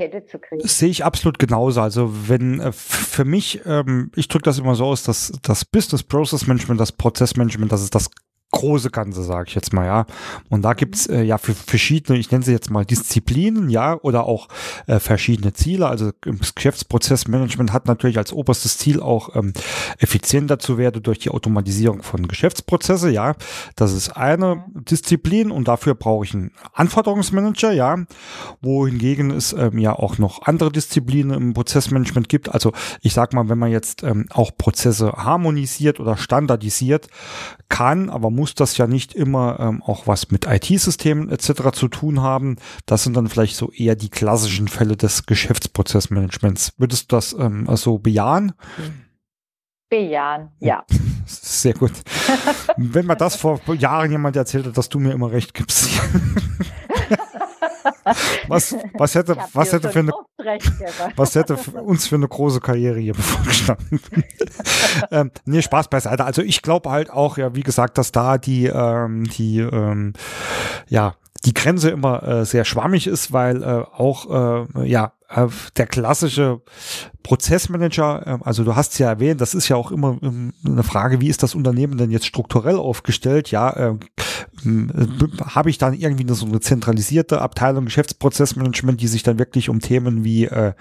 [0.63, 1.81] sehe ich absolut genauso.
[1.81, 6.03] Also wenn äh, für mich, ähm, ich drücke das immer so aus, dass das Business
[6.03, 8.11] Process Management, das Prozessmanagement, das ist das
[8.55, 10.05] große Ganze, sage ich jetzt mal, ja.
[10.49, 14.23] Und da gibt's äh, ja für verschiedene, ich nenne sie jetzt mal Disziplinen, ja, oder
[14.23, 14.47] auch
[14.87, 15.87] äh, verschiedene Ziele.
[15.87, 19.51] Also das Geschäftsprozessmanagement hat natürlich als oberstes Ziel auch ähm,
[19.99, 23.35] effizienter zu werden durch die Automatisierung von Geschäftsprozesse, ja.
[23.75, 27.97] Das ist eine Disziplin und dafür brauche ich einen Anforderungsmanager, ja.
[28.61, 32.53] Wohingegen es ähm, ja auch noch andere Disziplinen im Prozessmanagement gibt.
[32.53, 37.09] Also ich sag mal, wenn man jetzt ähm, auch Prozesse harmonisiert oder standardisiert,
[37.67, 41.71] kann, aber muss das ja nicht immer ähm, auch was mit IT-Systemen etc.
[41.73, 42.57] zu tun haben.
[42.85, 46.73] Das sind dann vielleicht so eher die klassischen Fälle des Geschäftsprozessmanagements.
[46.77, 48.53] Würdest du das ähm, so bejahen?
[49.89, 50.83] Bejahen, ja.
[51.25, 51.93] Sehr gut.
[52.77, 55.89] Wenn mir das vor Jahren jemand erzählt hat, dass du mir immer recht gibst.
[58.47, 60.11] was, was hätte, was hätte für eine,
[61.15, 63.99] was hätte uns für eine große Karriere hier bevorgestanden?
[65.11, 66.23] ähm, nee, Spaß beiseite.
[66.25, 70.13] Also ich glaube halt auch, ja, wie gesagt, dass da die, ähm, die, ähm,
[70.87, 75.47] ja, die Grenze immer äh, sehr schwammig ist, weil äh, auch äh, ja äh,
[75.77, 76.61] der klassische
[77.23, 81.21] Prozessmanager, äh, also du hast ja erwähnt, das ist ja auch immer ähm, eine Frage,
[81.21, 83.51] wie ist das Unternehmen denn jetzt strukturell aufgestellt?
[83.51, 83.95] Ja, äh,
[85.45, 90.23] habe ich dann irgendwie so eine zentralisierte Abteilung Geschäftsprozessmanagement, die sich dann wirklich um Themen
[90.23, 90.73] wie äh,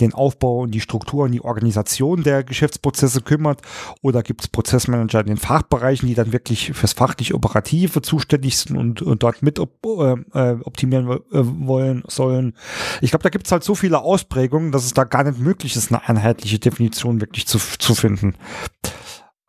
[0.00, 3.62] den Aufbau und die Struktur und die Organisation der Geschäftsprozesse kümmert?
[4.02, 8.76] Oder gibt es Prozessmanager in den Fachbereichen, die dann wirklich fürs fachlich Operative zuständig sind
[8.76, 12.54] und, und dort mit op äh, äh optimieren äh, wollen sollen?
[13.00, 15.76] Ich glaube, da gibt es halt so viele Ausprägungen, dass es da gar nicht möglich
[15.76, 18.34] ist, eine einheitliche Definition wirklich zu, zu finden.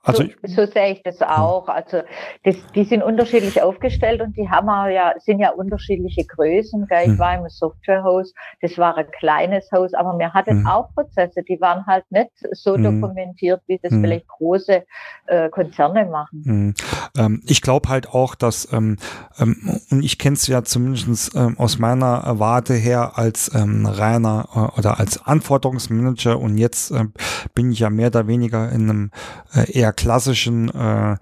[0.06, 1.70] Also, so, so sehe ich das auch.
[1.70, 2.02] Also
[2.44, 6.88] das, die sind unterschiedlich aufgestellt und die haben ja, sind ja unterschiedliche Größen.
[6.88, 7.04] Gell?
[7.04, 7.20] Ich hm.
[7.20, 10.68] war im Softwarehaus, das war ein kleines Haus, aber wir hatten hm.
[10.68, 13.02] auch Prozesse, die waren halt nicht so hm.
[13.02, 14.84] dokumentiert, wie das vielleicht große
[15.28, 16.44] äh, Konzerne machen.
[16.46, 16.74] Hm.
[17.18, 18.98] Ähm, ich glaube halt auch, dass, ähm,
[19.40, 24.50] ähm, und ich kenne es ja zumindest ähm, aus meiner Warte her als ähm, reiner
[24.54, 27.06] äh, oder als Anforderungsmanager und jetzt äh,
[27.54, 29.12] bin ich ja mehr oder weniger in einem
[29.56, 31.16] äh, klassischen äh,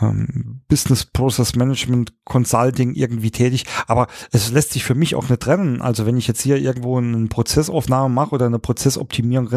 [0.00, 5.42] ähm, Business Process Management Consulting irgendwie tätig, aber es lässt sich für mich auch nicht
[5.42, 5.82] trennen.
[5.82, 9.48] Also wenn ich jetzt hier irgendwo eine Prozessaufnahme mache oder eine Prozessoptimierung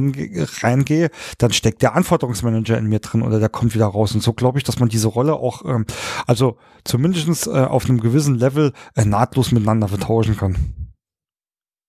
[0.61, 4.14] reingehe, dann steckt der Anforderungsmanager in mir drin oder der kommt wieder raus.
[4.14, 5.86] Und so glaube ich, dass man diese Rolle auch, ähm,
[6.28, 10.57] also zumindestens äh, auf einem gewissen Level äh, nahtlos miteinander vertauschen kann.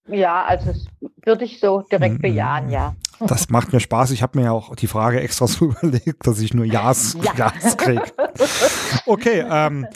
[0.07, 0.75] Ja, also
[1.25, 2.95] würde ich so direkt bejahen, ja.
[3.21, 4.11] Das macht mir Spaß.
[4.11, 7.33] Ich habe mir ja auch die Frage extra so überlegt, dass ich nur Ja's, ja.
[7.37, 8.05] Ja's kriege.
[9.07, 9.87] Okay, ähm,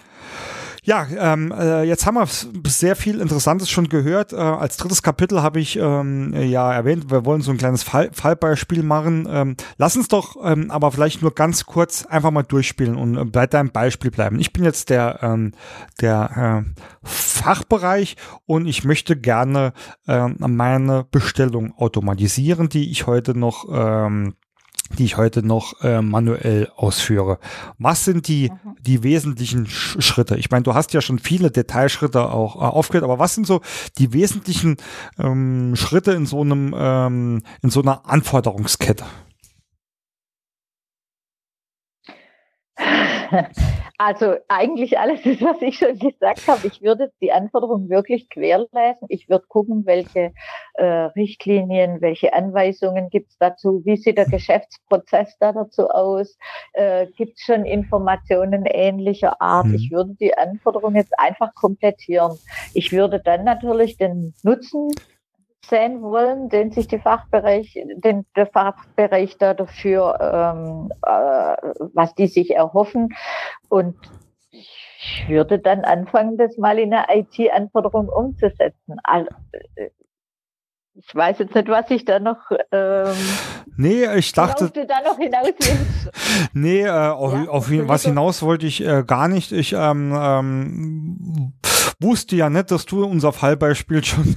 [0.85, 2.27] ja, ähm, äh, jetzt haben wir
[2.67, 4.33] sehr viel Interessantes schon gehört.
[4.33, 8.11] Äh, als drittes Kapitel habe ich ähm, ja erwähnt, wir wollen so ein kleines Fall,
[8.13, 9.27] Fallbeispiel machen.
[9.31, 13.25] Ähm, lass uns doch ähm, aber vielleicht nur ganz kurz einfach mal durchspielen und äh,
[13.25, 14.41] bei deinem Beispiel bleiben.
[14.41, 15.53] Ich bin jetzt der, ähm,
[16.01, 18.17] der äh, Fachbereich
[18.47, 19.73] und ich möchte gerne
[20.07, 24.35] äh, meine Bestellung automatisieren, die ich heute noch ähm,
[24.97, 27.39] die ich heute noch äh, manuell ausführe.
[27.79, 28.77] Was sind die, mhm.
[28.81, 30.37] die wesentlichen Sch Schritte?
[30.37, 33.61] Ich meine, du hast ja schon viele Detailschritte auch äh, aufgehört, aber was sind so
[33.99, 34.77] die wesentlichen
[35.19, 39.05] ähm, Schritte in so einem, ähm, in so einer Anforderungskette?
[44.01, 46.69] Also eigentlich alles ist, was ich schon gesagt habe.
[46.69, 49.09] Ich würde die Anforderungen wirklich querlesen.
[49.09, 50.33] Ich würde gucken, welche
[50.75, 56.39] äh, Richtlinien, welche Anweisungen gibt es dazu, wie sieht der Geschäftsprozess da dazu aus,
[56.75, 59.67] äh, gibt es schon Informationen ähnlicher Art.
[59.67, 59.75] Mhm.
[59.75, 62.39] Ich würde die Anforderungen jetzt einfach komplettieren.
[62.75, 64.91] Ich würde dann natürlich den Nutzen
[65.69, 71.57] sehen wollen, den sich die Fachbereich, den der Fachbereich da dafür, ähm, äh,
[71.95, 73.15] was die sich erhoffen.
[73.69, 73.97] Und
[74.51, 78.97] ich würde dann anfangen, das mal in eine IT-Anforderung umzusetzen.
[79.05, 79.31] Also,
[80.95, 82.51] ich weiß jetzt nicht, was ich da noch.
[82.73, 83.15] Ähm,
[83.77, 84.71] nee, ich dachte.
[84.71, 85.51] Du da noch hinaus
[86.53, 89.53] nee, äh, auf, ja, auf was hinaus wollte ich äh, gar nicht.
[89.53, 91.53] Ich ähm, ähm,
[92.01, 94.37] wusste ja nicht, dass du unser Fallbeispiel schon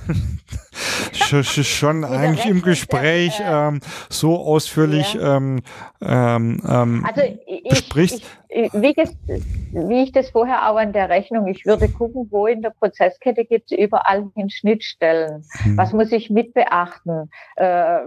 [1.43, 3.79] schon, eigentlich im Gespräch äh, ähm,
[4.09, 5.37] so ausführlich ja.
[5.37, 5.61] ähm,
[6.01, 8.21] ähm, ähm also ich, besprichst.
[8.49, 8.93] Ich, wie,
[9.71, 13.45] wie, ich das vorher auch an der Rechnung, ich würde gucken, wo in der Prozesskette
[13.45, 15.45] gibt es überall hin Schnittstellen.
[15.63, 15.77] Hm.
[15.77, 17.29] Was muss ich mit beachten?
[17.55, 17.99] Äh,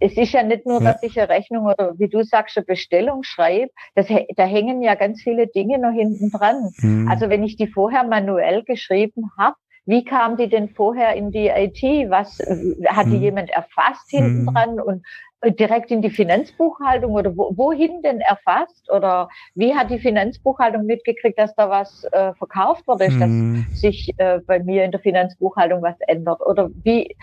[0.00, 0.92] es ist ja nicht nur, ja.
[0.92, 4.06] dass ich eine Rechnung oder wie du sagst, eine Bestellung schreibe, das,
[4.36, 6.70] da hängen ja ganz viele Dinge noch hinten dran.
[6.80, 7.08] Hm.
[7.08, 9.56] Also wenn ich die vorher manuell geschrieben habe,
[9.88, 11.82] wie kam die denn vorher in die IT?
[12.10, 12.38] Was
[12.88, 13.22] hat die hm.
[13.22, 14.54] jemand erfasst hinten hm.
[14.54, 15.02] dran und
[15.58, 18.90] direkt in die Finanzbuchhaltung oder wo, wohin denn erfasst?
[18.92, 23.66] Oder wie hat die Finanzbuchhaltung mitgekriegt, dass da was äh, verkauft wurde, dass hm.
[23.72, 26.42] sich äh, bei mir in der Finanzbuchhaltung was ändert?
[26.44, 27.16] Oder wie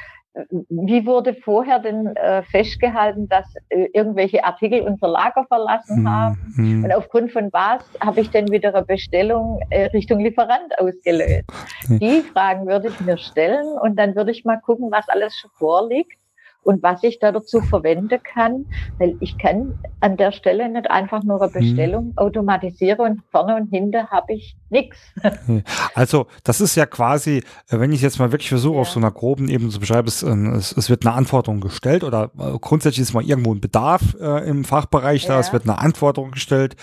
[0.70, 6.54] wie wurde vorher denn äh, festgehalten, dass äh, irgendwelche Artikel unser Lager verlassen hm, haben?
[6.56, 6.84] Hm.
[6.84, 11.46] Und aufgrund von was habe ich denn wieder eine Bestellung äh, Richtung Lieferant ausgelöst?
[11.88, 12.00] Hm.
[12.00, 15.52] Die Fragen würde ich mir stellen und dann würde ich mal gucken, was alles schon
[15.52, 16.18] vorliegt
[16.66, 18.66] und was ich da dazu verwenden kann,
[18.98, 21.54] weil ich kann an der Stelle nicht einfach nur eine mhm.
[21.54, 22.18] Bestellung mhm.
[22.18, 24.98] automatisieren und vorne und hinten habe ich nichts.
[25.94, 27.38] Also das ist ja quasi,
[27.70, 28.82] äh, wenn ich jetzt mal wirklich versuche, ja.
[28.82, 32.04] auf so einer groben Ebene zu beschreiben, es, ähm, es, es, wird eine Anforderung gestellt
[32.04, 35.30] oder äh, grundsätzlich ist mal irgendwo ein Bedarf äh, im Fachbereich ja.
[35.30, 36.76] da, es wird eine Anforderung gestellt,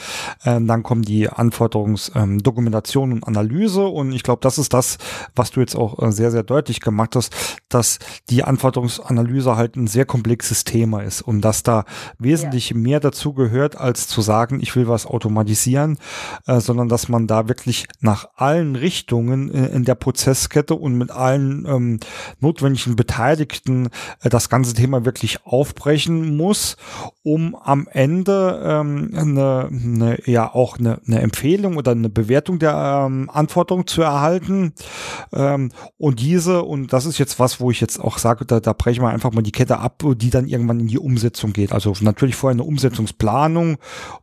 [0.44, 4.98] ähm, dann kommen die Anforderungsdokumentation ähm, und Analyse und ich glaube, das ist das,
[5.34, 7.34] was du jetzt auch äh, sehr, sehr deutlich gemacht hast,
[7.68, 7.98] dass
[8.30, 11.84] die Anforderungsanalyse halt ein sehr komplexes Thema ist und dass da
[12.18, 12.76] wesentlich ja.
[12.76, 15.98] mehr dazu gehört, als zu sagen, ich will was automatisieren,
[16.46, 21.10] äh, sondern dass man da wirklich nach allen Richtungen äh, in der Prozesskette und mit
[21.10, 22.00] allen ähm,
[22.40, 23.88] notwendigen Beteiligten
[24.22, 26.76] äh, das ganze Thema wirklich aufbrechen muss,
[27.22, 33.06] um am Ende ähm, eine, eine, ja auch eine, eine Empfehlung oder eine Bewertung der
[33.06, 34.74] ähm, Anforderung zu erhalten.
[35.32, 38.72] Ähm, und diese, und das ist jetzt was, wo ich jetzt auch sage, da, da
[38.72, 41.72] brechen wir einfach mal die Kette ab, die dann irgendwann in die Umsetzung geht.
[41.72, 43.78] Also natürlich vorher eine Umsetzungsplanung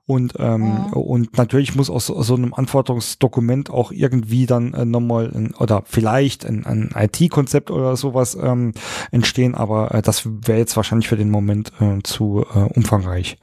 [0.05, 0.93] und, ähm, ja.
[0.93, 3.38] und natürlich muss aus, aus so einem Anforderungsdokument
[3.69, 8.73] auch irgendwie dann äh, nochmal ein, oder vielleicht ein, ein IT-Konzept oder sowas ähm,
[9.11, 13.37] entstehen, aber äh, das wäre jetzt wahrscheinlich für den Moment äh, zu äh, umfangreich.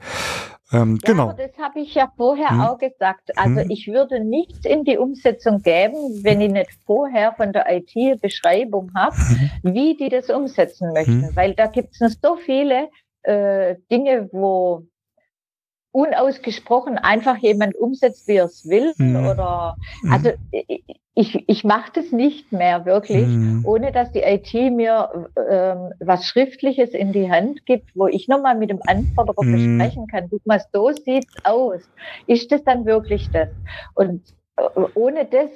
[0.73, 1.33] Ähm, ja, genau.
[1.33, 2.61] das habe ich ja vorher hm.
[2.61, 3.37] auch gesagt.
[3.37, 3.69] Also hm.
[3.69, 8.91] ich würde nichts in die Umsetzung geben, wenn ich nicht vorher von der IT Beschreibung
[8.93, 9.73] habe, hm.
[9.73, 11.27] wie die das umsetzen möchten.
[11.27, 11.35] Hm.
[11.35, 12.89] Weil da gibt es so viele
[13.23, 14.83] äh, Dinge, wo
[15.91, 18.93] unausgesprochen einfach jemand umsetzt, wie er es will.
[18.97, 19.27] Mhm.
[19.27, 20.11] Oder mhm.
[20.11, 20.31] also
[21.15, 23.63] ich, ich mache das nicht mehr wirklich, mhm.
[23.65, 28.55] ohne dass die IT mir ähm, was Schriftliches in die Hand gibt, wo ich nochmal
[28.55, 29.79] mit dem Anforderer mhm.
[29.79, 30.27] besprechen kann.
[30.29, 31.81] Guck mal, so sieht's aus.
[32.27, 33.49] Ist das dann wirklich das?
[33.95, 34.21] Und
[34.57, 35.49] äh, ohne das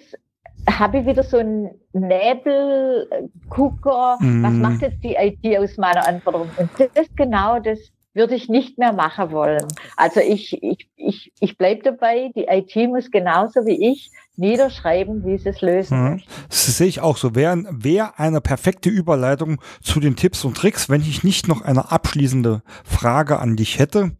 [0.70, 4.44] habe ich wieder so einen Nebelgucker, mhm.
[4.44, 6.50] was macht jetzt die IT aus meiner Anforderung?
[6.58, 7.80] Und das ist genau das,
[8.14, 9.68] würde ich nicht mehr machen wollen.
[9.96, 15.38] Also ich, ich, ich, ich bleibe dabei, die IT muss genauso wie ich niederschreiben, wie
[15.38, 16.22] sie es lösen mhm.
[16.50, 17.36] Das sehe ich auch so.
[17.36, 21.92] Wäre wär eine perfekte Überleitung zu den Tipps und Tricks, wenn ich nicht noch eine
[21.92, 24.12] abschließende Frage an dich hätte.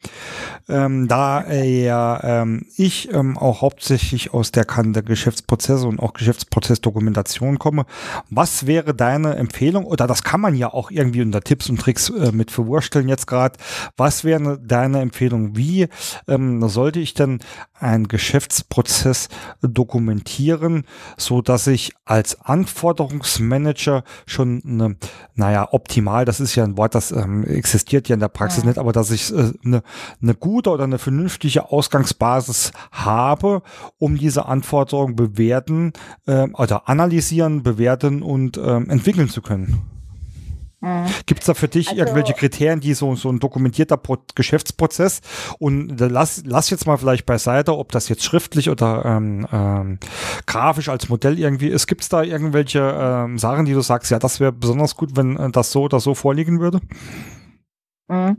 [0.70, 6.14] Ähm, da äh, ja ähm, ich ähm, auch hauptsächlich aus der Kante Geschäftsprozesse und auch
[6.14, 7.86] Geschäftsprozessdokumentation komme,
[8.30, 12.10] was wäre deine Empfehlung, oder das kann man ja auch irgendwie unter Tipps und Tricks
[12.10, 13.58] äh, mit verwursteln jetzt gerade,
[13.98, 15.58] was wäre deine Empfehlung?
[15.58, 15.88] Wie
[16.28, 17.40] ähm, sollte ich denn
[17.74, 19.28] einen Geschäftsprozess
[19.62, 20.11] dokumentieren,
[21.18, 24.98] so dass ich als Anforderungsmanager schon eine,
[25.36, 28.70] naja, optimal, das ist ja ein Wort, das ähm, existiert ja in der Praxis ja.
[28.70, 29.84] nicht, aber dass ich äh, eine,
[30.22, 33.62] eine gute oder eine vernünftige Ausgangsbasis habe,
[33.98, 35.94] um diese Anforderungen bewerten
[36.26, 39.91] äh, oder analysieren, bewerten und ähm, entwickeln zu können.
[40.82, 41.06] Mhm.
[41.28, 45.22] Gibt es da für dich also, irgendwelche Kriterien, die so, so ein dokumentierter Pro Geschäftsprozess
[45.60, 50.00] und lass, lass jetzt mal vielleicht beiseite, ob das jetzt schriftlich oder ähm, ähm,
[50.48, 51.86] grafisch als Modell irgendwie ist.
[51.88, 55.38] Gibt es da irgendwelche ähm, Sachen, die du sagst, ja, das wäre besonders gut, wenn
[55.38, 56.82] äh, das so oder so vorliegen würde?
[58.12, 58.38] Mhm.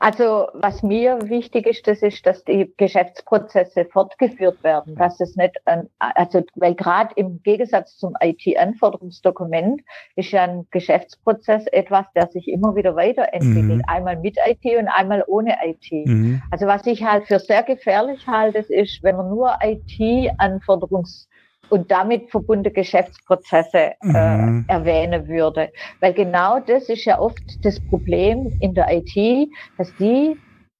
[0.00, 5.56] Also was mir wichtig ist, das ist, dass die Geschäftsprozesse fortgeführt werden, dass es nicht,
[5.64, 9.80] ein, also weil gerade im Gegensatz zum IT-Anforderungsdokument
[10.16, 13.84] ist ja ein Geschäftsprozess etwas, der sich immer wieder weiterentwickelt, mhm.
[13.86, 15.92] einmal mit IT und einmal ohne IT.
[15.92, 16.42] Mhm.
[16.50, 21.28] Also was ich halt für sehr gefährlich halte, ist, wenn man nur IT-Anforderungs
[21.72, 24.64] und damit verbundene Geschäftsprozesse äh, mhm.
[24.68, 25.70] erwähnen würde.
[26.00, 29.48] Weil genau das ist ja oft das Problem in der IT,
[29.78, 30.36] dass die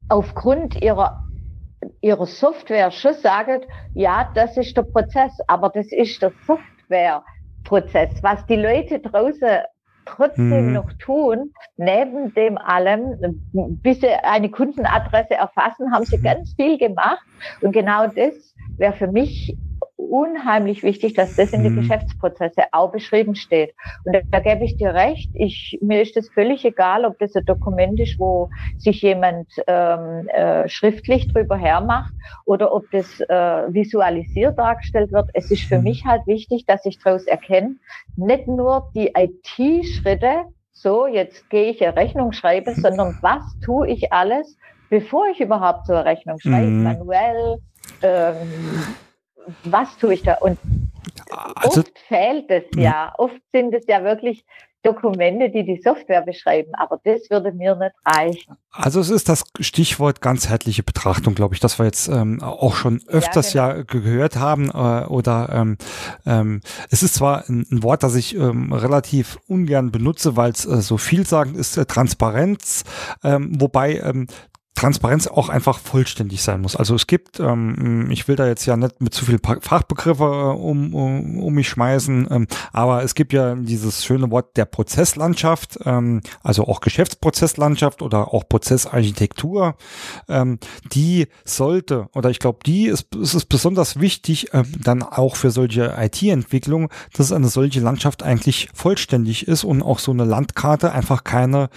[0.08, 1.24] aufgrund ihrer
[2.00, 3.62] ihrer Software schon sagen,
[3.94, 7.24] ja, das ist der Prozess, aber das ist der Software
[7.62, 9.62] Geschäftsprozess, was die Leute draußen
[10.04, 10.72] trotzdem mhm.
[10.72, 16.22] noch tun, neben dem allem, bis sie eine Kundenadresse erfassen, haben sie mhm.
[16.22, 17.24] ganz viel gemacht.
[17.60, 19.56] Und genau das wäre für mich
[20.12, 21.76] unheimlich wichtig, dass das in die mhm.
[21.76, 23.74] Geschäftsprozesse auch beschrieben steht.
[24.04, 25.30] Und da, da gebe ich dir recht.
[25.32, 30.28] Ich, mir ist das völlig egal, ob das ein Dokument ist, wo sich jemand ähm,
[30.28, 32.12] äh, schriftlich drüber hermacht
[32.44, 35.30] oder ob das äh, visualisiert dargestellt wird.
[35.32, 35.84] Es ist für mhm.
[35.84, 37.76] mich halt wichtig, dass ich daraus erkenne,
[38.16, 44.12] nicht nur die IT-Schritte, so jetzt gehe ich eine Rechnung schreiben, sondern was tue ich
[44.12, 44.58] alles,
[44.90, 46.82] bevor ich überhaupt so eine Rechnung schreibe, mhm.
[46.82, 47.56] manuell,
[48.02, 48.36] ähm,
[49.64, 50.34] was tue ich da?
[50.34, 50.58] Und
[51.56, 53.12] also, oft fehlt es ja.
[53.18, 54.44] Oft sind es ja wirklich
[54.82, 58.56] Dokumente, die die Software beschreiben, aber das würde mir nicht reichen.
[58.72, 63.00] Also es ist das Stichwort ganzheitliche Betrachtung, glaube ich, das wir jetzt ähm, auch schon
[63.06, 63.78] öfters ja, genau.
[63.78, 64.70] ja gehört haben.
[64.70, 65.76] Äh, oder ähm,
[66.26, 70.66] ähm, es ist zwar ein, ein Wort, das ich ähm, relativ ungern benutze, weil es
[70.66, 72.84] äh, so vielsagend ist, äh, Transparenz,
[73.22, 74.26] ähm, wobei ähm,
[74.82, 76.74] Transparenz auch einfach vollständig sein muss.
[76.74, 80.26] Also es gibt, ähm, ich will da jetzt ja nicht mit zu viel Fachbegriffe äh,
[80.26, 85.78] um, um, um mich schmeißen, ähm, aber es gibt ja dieses schöne Wort der Prozesslandschaft,
[85.84, 89.76] ähm, also auch Geschäftsprozesslandschaft oder auch Prozessarchitektur,
[90.28, 90.58] ähm,
[90.92, 95.52] die sollte, oder ich glaube, die ist, ist es besonders wichtig, ähm, dann auch für
[95.52, 101.22] solche IT-Entwicklung, dass eine solche Landschaft eigentlich vollständig ist und auch so eine Landkarte einfach
[101.22, 101.68] keine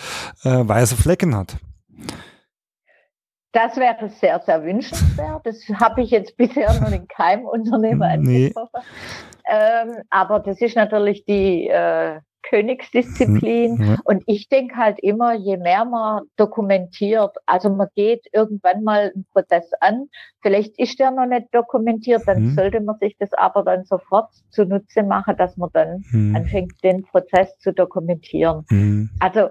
[0.44, 1.58] äh, weiße Flecken hat.
[3.56, 5.46] Das wäre sehr, sehr wünschenswert.
[5.46, 8.54] Das habe ich jetzt bisher noch in keinem Unternehmer nee.
[9.48, 13.76] Ähm, aber das ist natürlich die äh, Königsdisziplin.
[13.76, 13.98] Mhm.
[14.04, 19.26] Und ich denke halt immer, je mehr man dokumentiert, also man geht irgendwann mal einen
[19.32, 20.10] Prozess an,
[20.42, 22.56] vielleicht ist der noch nicht dokumentiert, dann mhm.
[22.56, 26.36] sollte man sich das aber dann sofort zunutze machen, dass man dann mhm.
[26.36, 28.66] anfängt, den Prozess zu dokumentieren.
[28.70, 29.10] Mhm.
[29.22, 29.50] Also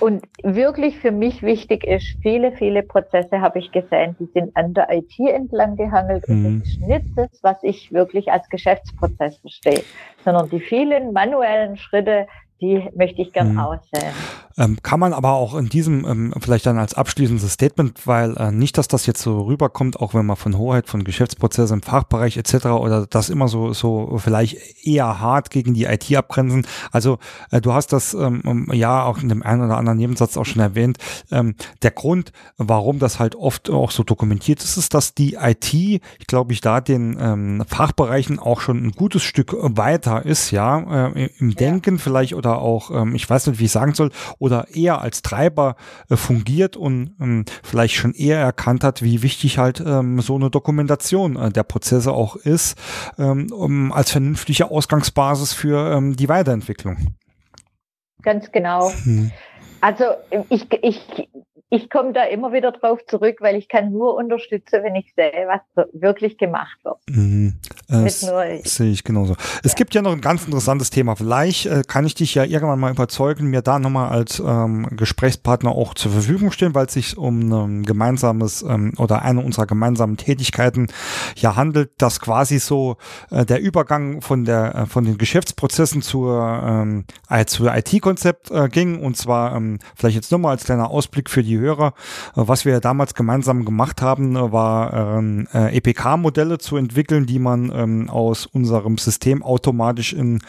[0.00, 4.74] und wirklich für mich wichtig ist, viele, viele Prozesse habe ich gesehen, die sind an
[4.74, 6.46] der IT entlang gehangelt mhm.
[6.46, 9.82] und das ist nicht das, was ich wirklich als Geschäftsprozess verstehe,
[10.24, 12.26] sondern die vielen manuellen Schritte,
[12.62, 13.58] die möchte ich gern mhm.
[13.58, 14.12] aussehen.
[14.56, 18.52] Ähm, kann man aber auch in diesem ähm, vielleicht dann als abschließendes Statement, weil äh,
[18.52, 22.36] nicht, dass das jetzt so rüberkommt, auch wenn man von Hoheit von Geschäftsprozessen im Fachbereich
[22.36, 22.66] etc.
[22.66, 26.66] oder das immer so so vielleicht eher hart gegen die IT abgrenzen.
[26.92, 27.18] Also
[27.50, 30.44] äh, du hast das ähm, ähm, ja auch in dem einen oder anderen Nebensatz auch
[30.44, 30.98] schon erwähnt.
[31.30, 35.72] Ähm, der Grund, warum das halt oft auch so dokumentiert ist, ist, dass die IT,
[35.74, 41.08] ich glaube ich, da den ähm, Fachbereichen auch schon ein gutes Stück weiter ist, ja,
[41.08, 42.00] äh, im Denken ja.
[42.02, 45.76] vielleicht oder auch, ähm, ich weiß nicht, wie ich sagen soll, oder eher als Treiber
[46.08, 50.50] äh, fungiert und ähm, vielleicht schon eher erkannt hat, wie wichtig halt ähm, so eine
[50.50, 52.78] Dokumentation äh, der Prozesse auch ist,
[53.18, 57.14] ähm, um, als vernünftige Ausgangsbasis für ähm, die Weiterentwicklung.
[58.22, 58.90] Ganz genau.
[59.04, 59.32] Hm.
[59.80, 60.04] Also
[60.48, 61.28] ich, ich
[61.72, 65.48] ich komme da immer wieder drauf zurück, weil ich kann nur unterstützen, wenn ich sehe,
[65.48, 66.98] was wirklich gemacht wird.
[67.08, 67.54] Mhm.
[67.88, 69.36] Das sehe ich genauso.
[69.62, 69.76] Es ja.
[69.76, 71.16] gibt ja noch ein ganz interessantes Thema.
[71.16, 75.70] Vielleicht äh, kann ich dich ja irgendwann mal überzeugen, mir da nochmal als ähm, Gesprächspartner
[75.70, 80.18] auch zur Verfügung stellen, weil es sich um ein gemeinsames ähm, oder eine unserer gemeinsamen
[80.18, 80.88] Tätigkeiten
[81.36, 82.96] ja handelt, dass quasi so
[83.30, 88.68] äh, der Übergang von der äh, von den Geschäftsprozessen zur ähm, äh, zur IT-Konzept äh,
[88.68, 91.94] ging und zwar ähm, vielleicht jetzt nochmal als kleiner Ausblick für die Hörer.
[92.36, 97.38] Äh, was wir damals gemeinsam gemacht haben, äh, war ähm, äh, EPK-Modelle zu entwickeln, die
[97.38, 100.40] man ähm, aus unserem System automatisch in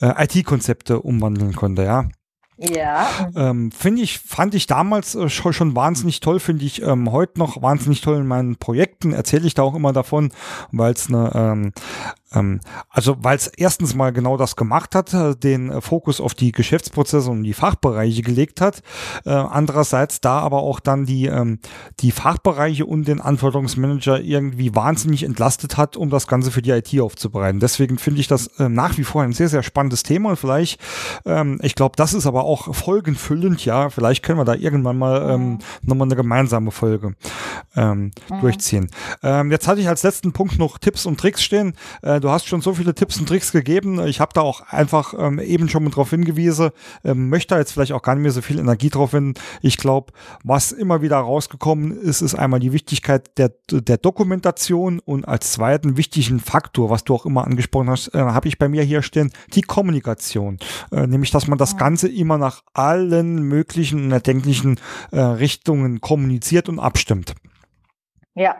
[0.00, 2.04] äh, IT-Konzepte umwandeln konnte, ja.
[2.58, 3.08] Ja.
[3.36, 7.38] Ähm, finde ich, fand ich damals äh, schon, schon wahnsinnig toll, finde ich ähm, heute
[7.38, 10.32] noch wahnsinnig toll in meinen Projekten, erzähle ich da auch immer davon,
[10.72, 11.72] weil es eine ähm, ähm,
[12.90, 16.52] also weil es erstens mal genau das gemacht hat, äh, den äh, Fokus auf die
[16.52, 18.82] Geschäftsprozesse und die Fachbereiche gelegt hat.
[19.24, 21.58] Äh, andererseits da aber auch dann die, ähm,
[22.00, 26.98] die Fachbereiche und den Anforderungsmanager irgendwie wahnsinnig entlastet hat, um das Ganze für die IT
[27.00, 27.60] aufzubereiten.
[27.60, 30.80] Deswegen finde ich das nach wie vor ein sehr, sehr spannendes Thema und vielleicht,
[31.24, 35.30] ähm, ich glaube, das ist aber auch folgenfüllend, ja, vielleicht können wir da irgendwann mal
[35.30, 37.14] ähm, nochmal eine gemeinsame Folge
[37.76, 38.40] ähm, mhm.
[38.40, 38.90] durchziehen.
[39.22, 41.74] Ähm, jetzt hatte ich als letzten Punkt noch Tipps und Tricks stehen.
[42.18, 44.04] Äh, du hast schon so viele Tipps und Tricks gegeben.
[44.06, 46.70] Ich habe da auch einfach ähm, eben schon mal drauf hingewiesen.
[47.04, 49.34] Ähm, möchte jetzt vielleicht auch gar nicht mehr so viel Energie drauf hin.
[49.62, 50.12] Ich glaube,
[50.44, 55.96] was immer wieder rausgekommen ist, ist einmal die Wichtigkeit der, der Dokumentation und als zweiten
[55.96, 59.32] wichtigen Faktor, was du auch immer angesprochen hast, äh, habe ich bei mir hier stehen,
[59.54, 60.58] die Kommunikation.
[60.92, 64.80] Äh, nämlich, dass man das Ganze immer nach allen möglichen und erdenklichen
[65.12, 67.34] äh, Richtungen kommuniziert und abstimmt.
[68.34, 68.56] Ja,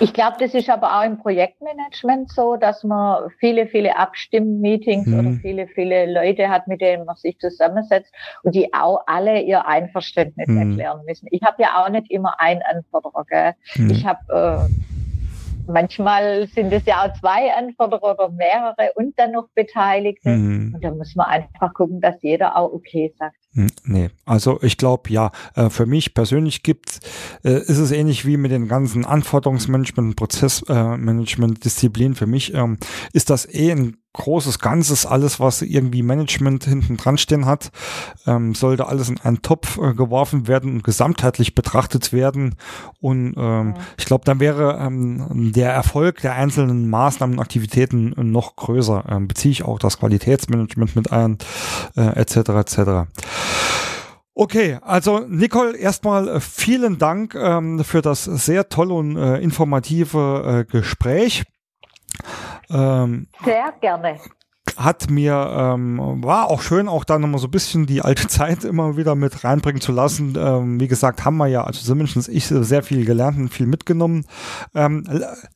[0.00, 5.18] Ich glaube, das ist aber auch im Projektmanagement so, dass man viele, viele Abstimmmeetings mhm.
[5.18, 9.66] oder viele, viele Leute hat, mit denen man sich zusammensetzt und die auch alle ihr
[9.66, 10.70] Einverständnis mhm.
[10.70, 11.28] erklären müssen.
[11.30, 13.24] Ich habe ja auch nicht immer einen Anforderer.
[13.28, 13.54] Gell?
[13.76, 13.90] Mhm.
[13.90, 19.48] Ich habe äh, manchmal sind es ja auch zwei Anforderer oder mehrere und dann noch
[19.54, 20.30] Beteiligte.
[20.30, 20.74] Mhm.
[20.74, 23.36] Und da muss man einfach gucken, dass jeder auch okay sagt.
[23.56, 27.00] Hm, nee, also ich glaube, ja, äh, für mich persönlich gibt,
[27.42, 32.14] äh, ist es ähnlich wie mit den ganzen Anforderungsmanagement, Prozessmanagement, Disziplinen.
[32.14, 32.76] Für mich ähm,
[33.14, 37.70] ist das eh ein großes Ganzes, alles, was irgendwie Management hinten dran stehen hat,
[38.26, 42.56] ähm, sollte alles in einen Topf äh, geworfen werden und gesamtheitlich betrachtet werden.
[43.00, 43.82] Und ähm, ja.
[43.98, 49.04] ich glaube, dann wäre ähm, der Erfolg der einzelnen Maßnahmen und Aktivitäten noch größer.
[49.08, 51.38] Ähm, beziehe ich auch das Qualitätsmanagement mit ein,
[51.96, 52.36] äh, etc.
[52.36, 52.78] etc.
[54.38, 60.64] Okay, also Nicole, erstmal äh, vielen Dank ähm, für das sehr tolle und äh, informative
[60.68, 61.44] äh, Gespräch.
[62.68, 64.18] Ähm, Sehr gerne
[64.76, 68.64] hat mir, ähm, war auch schön, auch da nochmal so ein bisschen die alte Zeit
[68.64, 70.34] immer wieder mit reinbringen zu lassen.
[70.38, 74.24] Ähm, wie gesagt, haben wir ja, also zumindest ich, sehr viel gelernt und viel mitgenommen.
[74.74, 75.04] Ähm,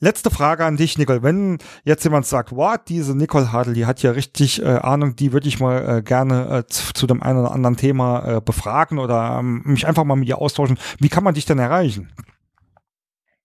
[0.01, 1.23] letzte Frage an dich, Nicole.
[1.23, 5.33] Wenn jetzt jemand sagt, wow, diese Nicole Hadel, die hat ja richtig äh, Ahnung, die
[5.33, 8.99] würde ich mal äh, gerne äh, zu, zu, dem einen oder anderen Thema äh, befragen
[8.99, 10.79] oder ähm, mich einfach mal mit ihr austauschen.
[10.99, 12.09] Wie kann man dich denn erreichen?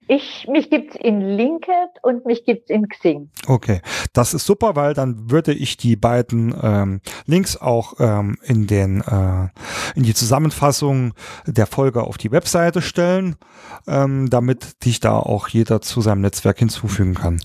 [0.08, 3.30] Ich, mich gibt's in LinkedIn und mich gibt's in Xing.
[3.48, 3.82] Okay,
[4.14, 9.02] das ist super, weil dann würde ich die beiden ähm, Links auch ähm, in den
[9.02, 9.50] äh,
[9.96, 11.14] in die Zusammenfassung
[11.48, 13.36] der Folge auf die Webseite stellen,
[13.88, 17.40] ähm, damit dich da auch jeder zu seinem Netzwerk hinzufügen kann.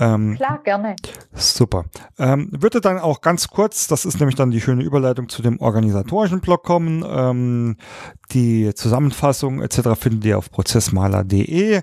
[0.00, 0.96] Ähm, Klar, gerne.
[1.34, 1.84] Super.
[2.18, 5.60] Ähm, würde dann auch ganz kurz, das ist nämlich dann die schöne Überleitung zu dem
[5.60, 7.04] organisatorischen Blog kommen.
[7.06, 7.76] Ähm,
[8.32, 9.90] die Zusammenfassung etc.
[9.98, 11.73] findet ihr auf prozessmaler.de.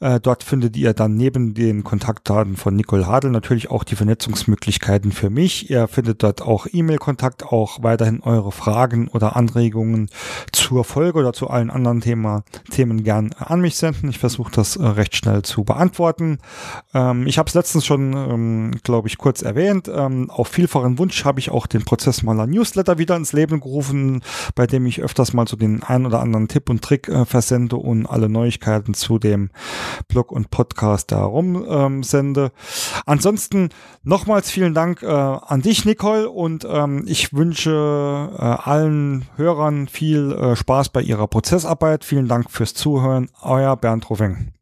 [0.00, 5.12] Äh, dort findet ihr dann neben den Kontaktdaten von Nicole Hadel natürlich auch die Vernetzungsmöglichkeiten
[5.12, 5.70] für mich.
[5.70, 10.08] Ihr findet dort auch E-Mail-Kontakt, auch weiterhin eure Fragen oder Anregungen
[10.52, 14.08] zur Folge oder zu allen anderen Thema, Themen gern an mich senden.
[14.08, 16.38] Ich versuche das äh, recht schnell zu beantworten.
[16.94, 19.90] Ähm, ich habe es letztens schon, ähm, glaube ich, kurz erwähnt.
[19.92, 24.22] Ähm, auf vielfachen Wunsch habe ich auch den Prozessmaler Newsletter wieder ins Leben gerufen,
[24.54, 27.76] bei dem ich öfters mal so den ein oder anderen Tipp und Trick äh, versende
[27.76, 29.35] und alle Neuigkeiten zu dem
[30.08, 32.52] Blog und Podcast darum ähm, sende.
[33.04, 33.70] Ansonsten
[34.02, 40.32] nochmals vielen Dank äh, an dich, Nicole, und ähm, ich wünsche äh, allen Hörern viel
[40.32, 42.04] äh, Spaß bei ihrer Prozessarbeit.
[42.04, 43.28] Vielen Dank fürs Zuhören.
[43.42, 44.55] Euer Bernd Roving.